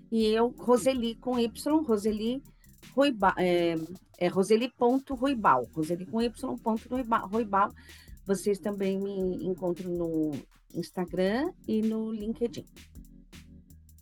e 0.10 0.28
eu, 0.28 0.48
Roseli 0.58 1.16
com 1.16 1.38
Y, 1.38 1.82
Roseli 1.82 2.42
Ruibal, 2.96 3.34
é, 3.38 3.76
é 4.20 4.28
roseli.ruibal, 4.28 5.68
roseli 5.74 6.06
com 6.06 6.22
Y, 6.22 6.58
ponto 6.60 6.88
ruibal. 7.30 7.72
Vocês 8.26 8.60
também 8.60 9.00
me 9.00 9.46
encontram 9.46 9.92
no 9.92 10.32
Instagram 10.74 11.52
e 11.68 11.82
no 11.82 12.12
LinkedIn. 12.12 12.66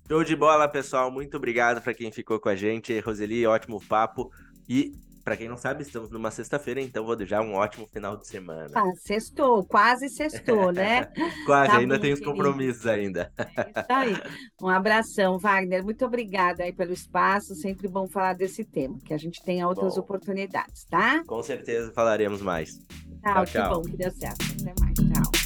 Show 0.08 0.24
de 0.24 0.36
bola, 0.36 0.68
pessoal. 0.68 1.10
Muito 1.10 1.38
obrigado 1.38 1.82
para 1.82 1.94
quem 1.94 2.12
ficou 2.12 2.40
com 2.40 2.50
a 2.50 2.56
gente. 2.56 3.00
Roseli, 3.00 3.46
ótimo 3.48 3.82
papo. 3.88 4.30
E 4.68 4.94
para 5.24 5.38
quem 5.38 5.48
não 5.48 5.58
sabe, 5.58 5.84
estamos 5.84 6.10
numa 6.10 6.32
sexta-feira, 6.32 6.82
então 6.82 7.06
vou 7.06 7.16
desejar 7.16 7.42
um 7.42 7.54
ótimo 7.54 7.88
final 7.88 8.18
de 8.18 8.28
semana. 8.28 8.70
Ah, 8.74 8.92
sextou, 8.96 9.64
quase 9.64 10.10
sextou, 10.10 10.72
né? 10.72 11.06
quase, 11.46 11.72
tá 11.72 11.78
ainda 11.78 12.00
tem 12.00 12.12
os 12.12 12.20
compromissos 12.20 12.88
ainda. 12.88 13.32
É 13.38 13.70
isso 13.70 13.86
aí. 13.90 14.16
Um 14.62 14.68
abração, 14.68 15.38
Wagner. 15.38 15.84
Muito 15.84 16.04
obrigada 16.06 16.64
aí 16.64 16.74
pelo 16.74 16.92
espaço. 16.92 17.56
Sempre 17.56 17.88
bom 17.88 18.08
falar 18.08 18.34
desse 18.34 18.66
tema, 18.66 18.98
que 19.06 19.14
a 19.14 19.18
gente 19.18 19.44
tenha 19.44 19.68
outras 19.68 19.96
bom, 19.96 20.02
oportunidades, 20.02 20.86
tá? 20.86 21.24
Com 21.26 21.42
certeza 21.44 21.92
falaremos 21.94 22.42
mais. 22.42 22.80
Tchau, 23.22 23.46
tchau, 23.46 23.46
que 23.46 23.76
bom 23.76 23.82
que 23.84 23.98
deu 23.98 24.12
certo. 24.12 24.46
Até 24.62 24.74
mais, 24.80 24.94
tchau. 24.96 25.41